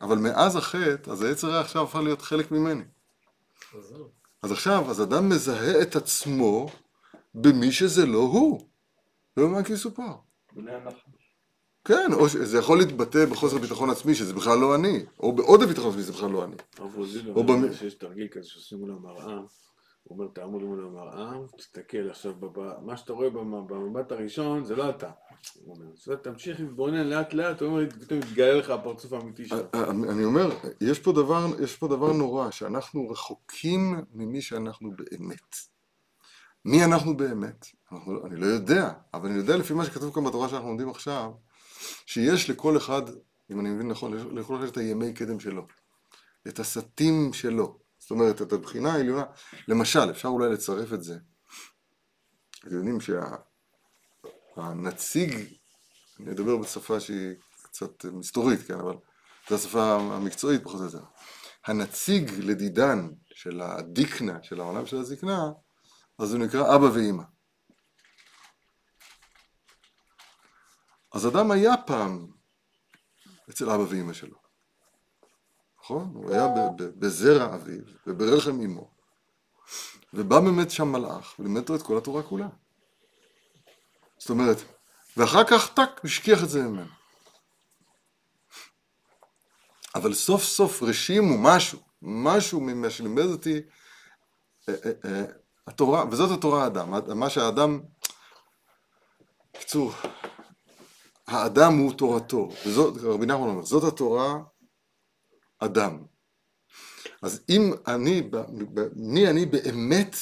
אבל 0.02 0.18
מאז 0.18 0.56
החטא, 0.56 1.12
אז 1.12 1.22
היצר 1.22 1.52
היה 1.52 1.60
עכשיו 1.60 1.84
הפך 1.84 1.96
להיות 1.96 2.22
חלק 2.22 2.52
ממני. 2.52 2.84
אז 4.42 4.52
עכשיו, 4.52 4.92
אז 4.92 5.02
אדם 5.02 5.30
מזהה 5.30 5.82
את 5.82 5.96
עצמו 5.96 6.70
במי 7.36 7.72
שזה 7.72 8.06
לא 8.06 8.18
הוא. 8.18 8.68
לא 9.38 9.50
מה 9.50 9.64
כי 9.64 9.78
סופר. 9.78 10.04
כן, 11.88 12.14
או 12.14 12.28
זה 12.28 12.58
יכול 12.58 12.78
להתבטא 12.78 13.26
בחוסר 13.26 13.58
ביטחון 13.58 13.90
עצמי, 13.90 14.16
שזה 14.16 14.34
בכלל 14.34 14.60
לא 14.60 14.76
אני, 14.76 15.06
או 15.20 15.36
בעודף 15.36 15.66
ביטחון 15.66 15.90
עצמי, 15.90 16.02
שזה 16.02 16.12
בכלל 16.12 16.30
לא 16.30 16.44
אני. 16.44 16.56
הרב 16.78 16.96
רוזין 16.96 17.28
אומר 17.36 17.74
שיש 17.74 17.94
תרגיל 17.94 18.28
כזה 18.32 18.48
שעושים 18.48 18.78
מול 18.78 18.92
המראה, 18.92 19.38
הוא 20.04 20.18
אומר, 20.18 20.28
תעמוד 20.34 20.64
מול 20.64 20.86
המראה, 20.86 21.32
תסתכל 21.58 22.10
עכשיו, 22.10 22.34
מה 22.86 22.98
שאתה 22.98 23.14
רואה 23.14 23.30
במבט 23.30 24.12
הראשון, 24.12 24.66
זה 24.66 24.76
לא 24.76 24.90
אתה. 24.90 25.10
הוא 25.66 25.76
אומר, 25.76 26.16
תמשיך 26.16 26.60
להתבונן 26.60 27.08
לאט 27.08 27.34
לאט, 27.34 27.62
הוא 27.62 27.70
אומר, 27.70 27.90
פתאום 27.90 28.20
יתגלה 28.20 28.54
לך 28.54 28.70
הפרצוף 28.70 29.14
האמיתי 29.14 29.46
שלך. 29.46 29.62
אני 30.10 30.26
אומר, 30.26 30.50
יש 30.82 31.00
פה 31.00 31.12
דבר, 31.12 31.46
יש 31.64 31.76
פה 31.76 31.88
דבר 31.88 32.14
נורא, 32.14 32.52
שאנחנו 32.52 33.10
רחוקים 33.10 34.02
ממי 34.14 34.42
שאנחנו 34.42 34.92
באמת. 34.98 35.56
מי 36.66 36.84
אנחנו 36.84 37.18
באמת? 37.18 37.66
אנחנו, 37.92 38.26
אני 38.26 38.36
לא 38.36 38.46
יודע, 38.46 38.92
אבל 39.14 39.30
אני 39.30 39.38
יודע 39.38 39.58
לפי 39.58 39.74
מה 39.74 39.86
שכתוב 39.86 40.14
כאן 40.14 40.24
בתורה 40.24 40.50
שאנחנו 40.50 40.68
לומדים 40.68 40.90
עכשיו, 40.90 41.32
שיש 42.06 42.50
לכל 42.50 42.78
אחד, 42.78 43.02
אם 43.52 43.60
אני 43.60 43.70
מבין 43.70 43.88
נכון, 43.88 44.38
לכל 44.38 44.56
אחד 44.56 44.68
את 44.68 44.78
הימי 44.78 45.14
קדם 45.14 45.40
שלו, 45.40 45.68
את 46.48 46.60
הסטים 46.60 47.34
שלו, 47.34 47.80
זאת 47.98 48.12
אומרת, 48.12 48.42
את 48.42 48.54
הבחינה 48.54 48.94
העליונה. 48.94 49.24
למשל, 49.68 50.12
אפשר 50.12 50.28
אולי 50.28 50.50
לצרף 50.50 50.94
את 50.94 51.04
זה. 51.04 51.18
אתם 52.60 52.76
יודעים 52.76 52.98
שהנציג, 54.56 55.32
שה... 55.32 55.44
אני 56.20 56.32
אדבר 56.32 56.58
בשפה 56.58 57.00
שהיא 57.00 57.36
קצת 57.62 58.06
מסתורית, 58.06 58.60
כן, 58.68 58.74
אבל 58.74 58.94
זו 59.50 59.56
השפה 59.56 59.96
המקצועית 59.96 60.64
פחות 60.64 60.80
או 60.80 60.86
יותר. 60.86 61.04
הנציג 61.66 62.32
לדידן 62.40 63.10
של 63.34 63.62
הדיקנה, 63.62 64.44
של 64.44 64.62
העולם 64.62 64.86
של 64.86 64.98
הזקנה, 64.98 65.52
אז 66.20 66.34
הוא 66.34 66.46
נקרא 66.46 66.76
אבא 66.76 66.86
ואימא. 66.86 67.24
אז 71.14 71.28
אדם 71.28 71.52
היה 71.52 71.78
פעם 71.78 72.28
אצל 73.50 73.70
אבא 73.70 73.84
ואימא 73.90 74.14
שלו, 74.14 74.38
נכון? 75.80 76.12
הוא 76.14 76.32
היה 76.32 76.48
בזרע 76.78 77.56
אביו 77.56 77.84
וברחם 78.08 78.62
אמו, 78.62 78.92
ובא 80.14 80.40
באמת 80.40 80.72
שם 80.72 80.88
מלאך 80.92 81.36
ולימד 81.40 81.62
אותו 81.62 81.76
את 81.76 81.82
כל 81.82 81.98
התורה 81.98 82.24
כולה. 82.24 82.48
זאת 84.18 84.30
אומרת, 84.30 84.58
ואחר 85.18 85.44
כך 85.44 85.74
טק, 85.74 86.02
השכיח 86.04 86.44
את 86.44 86.50
זה 86.50 86.62
ממנו. 86.62 86.92
אבל 89.96 90.14
סוף 90.14 90.44
סוף 90.44 90.84
רשימו 90.84 91.38
משהו, 91.38 91.80
משהו 92.02 92.62
ממה 92.62 92.90
שלימד 92.90 93.26
אותי 93.26 93.62
אה, 94.70 94.74
אה, 94.86 94.92
אה, 95.06 95.26
התורה, 95.68 96.06
וזאת 96.12 96.38
התורה 96.38 96.64
האדם, 96.64 97.20
מה 97.20 97.30
שהאדם, 97.30 97.82
בקיצור, 99.54 99.94
האדם 101.28 101.78
הוא 101.78 101.94
תורתו, 101.94 102.50
וזאת, 102.66 102.98
רבי 103.04 103.26
נחמן 103.26 103.48
אומר, 103.48 103.66
זאת 103.66 103.94
התורה 103.94 104.40
אדם. 105.60 105.98
אז 107.22 107.44
אם 107.50 107.72
אני, 107.88 108.22
ב- 108.22 108.38
ב- 108.74 108.88
מי 108.96 109.28
אני 109.28 109.46
באמת, 109.46 110.16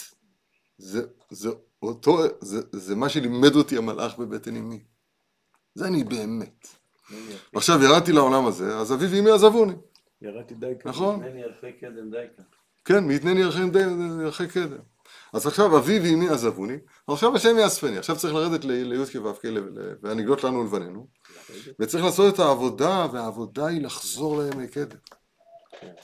זה, 0.77 1.07
זה 1.29 1.49
אותו, 1.81 2.17
זה, 2.41 2.61
זה 2.71 2.95
מה 2.95 3.09
שלימד 3.09 3.55
אותי 3.55 3.77
המלאך 3.77 4.17
בבטן 4.17 4.55
אמי. 4.55 4.83
זה 5.75 5.87
אני 5.87 6.03
באמת. 6.03 6.67
עכשיו 7.55 7.83
ירדתי 7.83 8.11
לעולם 8.11 8.45
הזה, 8.45 8.77
אז 8.77 8.93
אבי 8.93 9.05
ואמי 9.05 9.31
עזבוני, 9.31 9.73
ירדתי 10.21 10.53
די 10.53 10.73
כזה. 10.79 10.89
נכון? 10.89 11.23
אין 11.23 11.37
ירחי 11.37 11.73
קדם 11.73 12.11
די 12.11 12.25
כאן. 12.37 12.45
כן, 12.85 13.03
מיתנני 13.03 13.39
ירחי 14.21 14.47
קדם. 14.47 14.94
אז 15.35 15.47
עכשיו 15.47 15.77
אבי 15.77 15.99
ואמי 15.99 16.29
עזבוני, 16.29 16.77
עכשיו 17.07 17.35
השם 17.35 17.57
יאספני, 17.57 17.97
עכשיו 17.97 18.17
צריך 18.17 18.33
לרדת 18.33 18.65
לי"ק 18.65 19.15
ו"ק 19.15 19.43
והנגלות 20.01 20.43
לנו 20.43 20.59
ולבנינו, 20.59 21.07
וצריך 21.79 22.03
לעשות 22.03 22.33
את 22.33 22.39
העבודה, 22.39 23.07
והעבודה 23.13 23.65
היא 23.67 23.81
לחזור 23.81 24.43
לימי 24.43 24.67
קדם. 24.67 24.97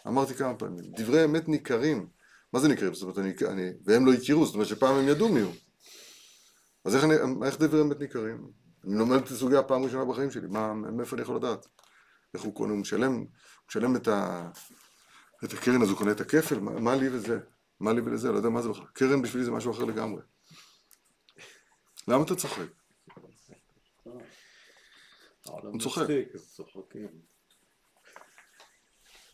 אמרתי 0.08 0.34
כמה 0.34 0.54
פעמים, 0.54 0.84
דברי 0.98 1.26
אמת 1.26 1.48
ניכרים. 1.48 2.08
מה 2.54 2.60
זה 2.60 2.68
ניכרים? 2.68 2.94
זאת 2.94 3.04
אומרת, 3.04 3.18
אני, 3.18 3.34
אני, 3.48 3.70
והם 3.86 4.06
לא 4.06 4.14
הכירו, 4.14 4.46
זאת 4.46 4.54
אומרת 4.54 4.68
שפעם 4.68 4.96
הם 4.96 5.08
ידעו 5.08 5.30
מי 5.30 5.42
הוא. 5.42 5.54
אז 6.86 6.96
איך, 6.96 7.04
אני, 7.04 7.14
איך 7.46 7.60
דברי 7.60 7.82
אמת 7.82 8.00
ניכרים? 8.00 8.48
אני 8.88 8.96
לומד 8.96 9.18
את 9.18 9.28
הסוגיה 9.28 9.64
פעם 9.64 9.84
ראשונה 9.84 10.06
בחיים 10.06 10.32
שלי, 10.32 10.48
מה, 10.48 10.74
מאיפה 10.74 11.16
אני 11.16 11.24
יכול 11.24 11.36
לדעת? 11.36 11.66
איך 12.34 12.44
הוא 12.44 12.54
קונה, 12.54 12.72
הוא 12.72 12.80
משלם, 12.80 13.14
הוא 13.14 13.28
משלם 13.70 13.96
את, 13.96 14.08
ה, 14.08 14.50
את 15.44 15.54
הקרן, 15.54 15.82
אז 15.82 15.90
הוא 15.90 15.98
קונה 15.98 16.12
את 16.12 16.22
הכפל, 16.22 16.60
מה, 16.60 16.72
מה 16.72 16.96
לי 16.96 17.10
וזה? 17.10 17.40
מה 17.82 17.94
לי 17.94 18.02
ולזה? 18.02 18.32
לא 18.32 18.38
יודע 18.38 18.50
מה 18.50 18.62
זה 18.62 18.70
בכלל. 18.70 18.86
קרן 18.94 19.22
בשבילי 19.22 19.46
זה 19.46 19.52
משהו 19.52 19.72
אחר 19.72 19.84
לגמרי. 19.84 20.22
למה 22.08 22.24
אתה 22.24 22.36
צוחק? 22.36 22.66
הוא 25.44 25.80
צוחק. 25.80 26.06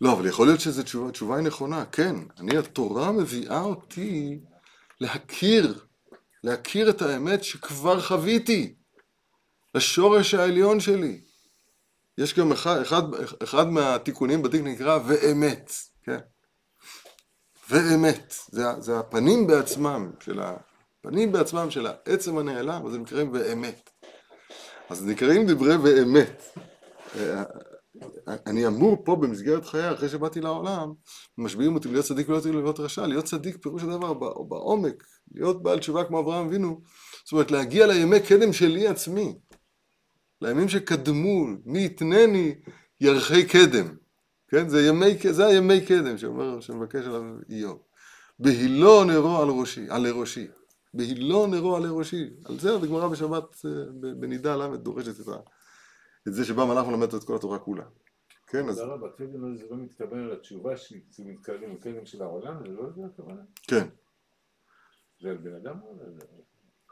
לא, 0.02 0.14
אבל 0.14 0.28
יכול 0.28 0.48
להיות 0.48 0.60
שזו 0.60 0.84
תשובה, 0.84 1.10
התשובה 1.10 1.36
היא 1.36 1.46
נכונה, 1.48 1.86
כן. 1.86 2.16
אני, 2.40 2.58
התורה 2.58 3.12
מביאה 3.12 3.62
אותי 3.62 4.40
להכיר, 5.02 5.86
להכיר 6.44 6.90
את 6.90 7.02
האמת 7.02 7.44
שכבר 7.44 8.02
חוויתי, 8.02 8.76
לשורש 9.76 10.34
העליון 10.34 10.80
שלי. 10.80 11.22
יש 12.18 12.40
גם 12.40 12.52
אחד, 12.52 12.82
אחד, 12.82 13.04
אחד 13.44 13.68
מהתיקונים 13.68 14.42
בתיק 14.42 14.62
נקרא 14.62 15.00
ואמת, 15.08 15.72
כן? 16.04 16.20
ואמת, 17.70 18.34
זה, 18.52 18.64
זה 18.80 19.00
הפנים 19.00 19.48
בעצמם 19.48 20.12
של 20.20 20.40
הפנים 20.40 21.32
בעצמם 21.32 21.72
של 21.72 21.88
העצם 21.88 22.38
הנעלם, 22.38 22.86
אז 22.88 22.94
הם 22.94 23.02
נקראים 23.02 23.30
ואמת. 23.34 23.90
אז 24.90 25.06
נקראים 25.06 25.48
דברי 25.48 25.76
ואמת. 25.76 26.44
אה, 27.16 27.44
אני 28.48 28.68
אמור 28.68 28.98
פה 29.06 29.16
במסגרת 29.16 29.66
חיי, 29.66 29.94
אחרי 29.94 30.10
שבאתי 30.10 30.42
לעולם, 30.42 30.94
משביעים 31.38 31.76
אותי 31.76 31.90
להיות 31.90 32.06
צדיק 32.06 32.30
ולא 32.30 32.40
להיות 32.46 32.80
רשע, 32.80 33.08
להיות 33.08 33.26
צדיק 33.26 33.58
פירוש 33.62 33.84
הדבר 33.84 34.14
בעומק, 34.44 35.04
להיות 35.32 35.64
בעל 35.64 35.80
תשובה 35.80 36.04
כמו 36.04 36.20
אברהם 36.20 36.48
אבינו, 36.48 36.82
זאת 37.24 37.32
אומרת 37.32 37.52
להגיע 37.52 37.88
לימי 37.88 38.20
קדם 38.20 38.54
שלי 38.54 38.88
עצמי, 38.88 39.36
לימים 40.42 40.70
שקדמו, 40.70 41.46
מי 41.66 41.86
יתנני 41.86 42.56
ירחי 43.02 43.46
קדם, 43.46 43.96
כן, 44.48 44.70
זה, 44.70 44.82
ימי, 44.82 45.18
זה 45.32 45.46
הימי 45.46 45.86
קדם 45.86 46.18
שאומר, 46.18 46.60
שמבקש 46.60 47.06
עליו 47.06 47.24
איוב, 47.50 47.80
בהילו 48.40 49.04
נרו 49.04 49.38
על 49.42 49.50
ראשי, 49.50 49.86
על 49.90 50.08
ראשי, 50.08 50.48
בהילו 50.94 51.48
נרו 51.48 51.76
על 51.76 51.86
ראשי, 51.86 52.30
על 52.46 52.60
זה 52.60 52.76
הגמרא 52.76 53.08
בשבת 53.08 53.66
אה, 53.66 53.72
בנידה 54.20 54.56
ל' 54.56 54.76
דורשת 54.76 55.20
את 55.20 55.28
ה... 55.28 55.38
את 56.28 56.34
זה 56.34 56.46
שבה 56.46 56.66
מלאך 56.66 56.88
מלמד 56.88 57.14
את 57.14 57.24
כל 57.24 57.36
התורה 57.36 57.60
כולה. 57.60 57.84
כן, 58.48 58.70
אז 58.70 58.80
תודה 58.80 58.94
רבה, 58.94 59.08
קדם 59.18 59.54
הזה 59.54 59.64
לא 59.70 59.78
מתכוון 59.78 60.20
על 60.20 60.32
התשובה 60.32 60.78
שמתקדם 61.12 61.74
לקדם 61.74 62.06
של 62.06 62.22
העולם, 62.22 62.60
זה 62.60 62.68
לא 62.68 62.90
זה 62.96 63.02
הכוונה? 63.06 63.42
כן, 63.68 63.88
זה 65.22 65.30
על 65.30 65.38
בן 65.38 65.56
אדם 65.56 65.80
או 65.82 65.98
על... 66.02 66.20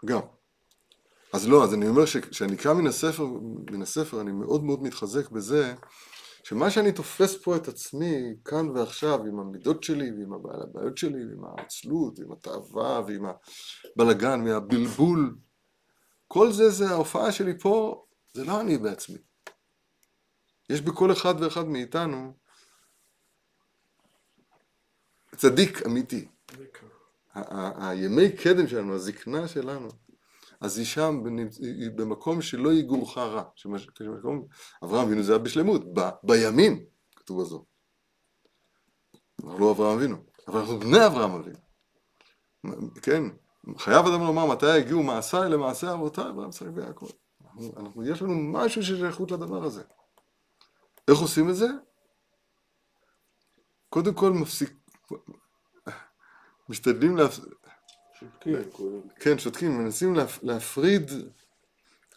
גם. 0.06 0.22
אז 1.34 1.48
לא, 1.48 1.64
אז 1.64 1.74
אני 1.74 1.88
אומר 1.88 2.06
שכשאני 2.06 2.58
קם 2.58 2.78
מן 2.78 2.88
הספר, 2.88 3.26
מן 3.72 3.82
הספר 3.82 4.22
אני 4.22 4.32
מאוד 4.32 4.64
מאוד 4.64 4.84
מתחזק 4.84 5.30
בזה 5.30 5.76
שמה 6.48 6.72
שאני 6.72 6.92
תופס 6.92 7.44
פה 7.44 7.56
את 7.56 7.68
עצמי 7.68 8.36
כאן 8.46 8.70
ועכשיו 8.70 9.26
עם 9.26 9.40
המידות 9.40 9.84
שלי 9.84 10.12
ועם 10.12 10.34
הבעיות 10.34 10.98
שלי 10.98 11.26
ועם 11.26 11.46
העצלות 11.46 12.20
ועם 12.20 12.32
התאווה 12.32 13.02
ועם 13.08 13.26
הבלגן 13.26 14.42
והבלבול 14.48 15.36
כל 16.28 16.52
זה 16.52 16.70
זה 16.70 16.90
ההופעה 16.90 17.32
שלי 17.32 17.60
פה, 17.60 18.06
זה 18.34 18.46
לא 18.46 18.62
אני 18.62 18.78
בעצמי. 18.78 19.18
יש 20.70 20.82
בכל 20.82 21.12
אחד 21.12 21.34
ואחד 21.42 21.66
מאיתנו 21.66 22.34
צדיק 25.36 25.86
אמיתי. 25.86 26.28
הימי 27.34 28.38
קדם 28.38 28.68
שלנו, 28.68 28.96
הזקנה 28.96 29.48
שלנו, 29.48 29.90
אז 30.62 30.78
היא 30.78 30.86
שם, 30.86 31.24
במקום 31.96 32.42
שלא 32.42 32.74
יגורך 32.74 33.18
רע. 33.18 33.44
שמקום- 33.56 34.48
אברהם 34.84 35.06
אבינו 35.08 35.24
זה 35.24 35.32
היה 35.32 35.40
בשלמות, 35.40 35.82
ב- 35.94 36.10
בימים, 36.24 36.86
כתוב 37.16 37.42
בזו. 37.42 37.66
אנחנו 39.44 39.60
לא 39.60 39.72
אברהם 39.72 39.98
אבינו, 39.98 40.18
אבל 40.48 40.60
אנחנו 40.60 40.80
בני 40.80 41.06
אברהם 41.06 41.32
אבינו. 41.32 41.58
כן, 43.02 43.24
חייב 43.78 44.06
אדם 44.06 44.20
לומר 44.22 44.46
מתי 44.46 44.78
יגיעו 44.78 45.04
מעשיי 45.04 45.50
למעשה 45.50 45.94
אבותיי, 45.94 46.30
אברהם 46.30 46.50
צריך 46.50 46.72
ויעקב. 46.76 47.08
יש 48.06 48.22
לנו 48.22 48.34
משהו 48.36 48.84
של 48.84 48.98
שייכות 48.98 49.32
לדבר 49.32 49.64
הזה. 49.64 49.84
איך 51.08 51.20
עושים 51.20 51.50
את 51.50 51.56
זה? 51.56 51.68
קודם 53.90 54.14
כל 54.14 54.32
מפסיק... 54.32 54.74
משתדלים 56.70 57.18
להפ... 57.18 57.40
שותקים. 58.34 58.56
כן, 59.20 59.40
שותקים, 59.40 59.78
מנסים 59.78 60.16
להפ... 60.16 60.44
להפריד 60.44 61.12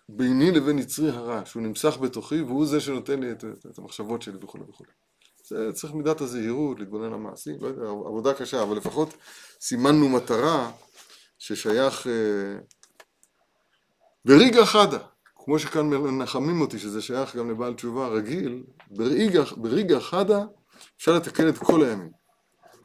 ביני 0.08 0.50
לבין 0.50 0.78
יצרי 0.78 1.10
הרע, 1.10 1.42
שהוא 1.44 1.62
נמסך 1.62 1.98
בתוכי, 2.00 2.42
והוא 2.42 2.66
זה 2.66 2.80
שנותן 2.80 3.20
לי 3.20 3.32
את, 3.32 3.44
את, 3.70 3.78
המחשבות 3.78 4.22
שלי 4.22 4.36
וכו' 4.42 4.58
וכו'. 4.68 4.84
זה 5.44 5.72
צריך 5.72 5.94
מידת 5.94 6.20
הזהירות, 6.20 6.80
להתבונן 6.80 7.12
למעשים, 7.12 7.56
לא 7.60 7.66
יודע, 7.66 7.82
עבודה 7.82 8.34
קשה, 8.34 8.62
אבל 8.62 8.76
לפחות 8.76 9.14
סימנו 9.60 10.08
מטרה 10.08 10.72
ששייך 11.38 12.06
אה, 12.06 12.58
ברגע 14.24 14.64
חדה, 14.64 14.98
כמו 15.36 15.58
שכאן 15.58 15.86
מנחמים 15.86 16.60
אותי 16.60 16.78
שזה 16.78 17.02
שייך 17.02 17.36
גם 17.36 17.50
לבעל 17.50 17.74
תשובה 17.74 18.08
רגיל, 18.08 18.62
ברגע 19.56 20.00
חדה 20.00 20.44
אפשר 20.96 21.12
לתקן 21.12 21.48
את 21.48 21.58
כל 21.58 21.84
הימים. 21.84 22.17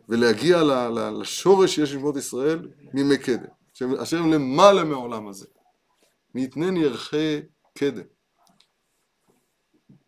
ולהגיע 0.10 0.64
ל- 0.64 1.00
ל- 1.00 1.22
לשורש 1.22 1.76
שיש 1.76 1.92
ללמוד 1.92 2.18
ישראל 2.18 2.70
מימי 2.94 3.18
קדם, 3.18 3.48
אשר 4.02 4.18
הם 4.18 4.32
למעלה 4.34 4.84
מהעולם 4.84 5.28
הזה. 5.28 5.46
מיתנני 6.36 6.86
ערכי 6.86 7.40
קדם. 7.78 8.04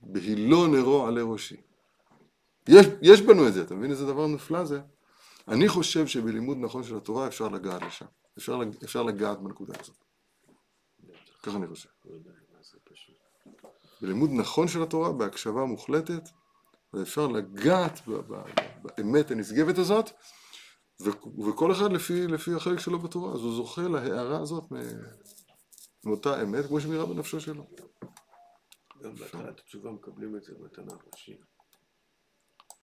בהילו 0.02 0.68
נרו 0.68 1.08
עלי 1.08 1.22
ראשי. 1.24 1.62
יש, 2.68 2.86
יש 3.02 3.22
בנו 3.22 3.48
את 3.48 3.54
זה, 3.54 3.62
אתה 3.62 3.76
מבין 3.76 3.92
איזה 3.92 4.06
דבר 4.06 4.28
נפלא 4.28 4.66
זה? 4.66 4.82
אני 5.48 5.68
חושב 5.68 6.08
שבלימוד 6.08 6.58
נכון 6.58 6.84
של 6.84 6.98
התורה 6.98 7.28
אפשר 7.28 7.48
לגעת 7.48 7.82
לשם. 7.82 8.06
אפשר, 8.38 8.60
אפשר 8.84 9.04
לגעת 9.04 9.40
בנקודה 9.42 9.74
הזאת. 9.80 9.96
ככה 11.44 11.58
אני 11.58 11.68
חושב. 11.68 11.90
לא. 12.06 12.12
בלימוד 14.02 14.30
נכון 14.34 14.68
של 14.68 14.84
התורה, 14.84 15.12
בהקשבה 15.12 15.66
מוחלטת, 15.66 16.30
ואפשר 16.96 17.28
לגעת 17.28 18.02
באמת 18.98 19.32
הנשגבת 19.32 19.78
הזאת, 19.78 20.10
וכל 21.48 21.72
אחד 21.72 21.92
לפי, 21.92 22.28
לפי 22.28 22.54
החלק 22.54 22.80
שלו 22.80 23.00
בתורה, 23.00 23.34
אז 23.34 23.40
הוא 23.40 23.56
זוכה 23.56 23.82
להערה 23.82 24.40
הזאת 24.40 24.64
מאותה 26.06 26.42
אמת, 26.44 26.66
כמו 26.66 26.80
שנראה 26.80 27.06
בנפשו 27.06 27.42
שלו. 27.42 27.68
גם 29.04 29.16
בהתחלת 29.16 29.60
התשובה 29.60 29.92
מקבלים 29.92 30.36
את 30.36 30.44
זה 30.44 30.54
במתנה 30.60 30.94
ראשית. 31.14 31.55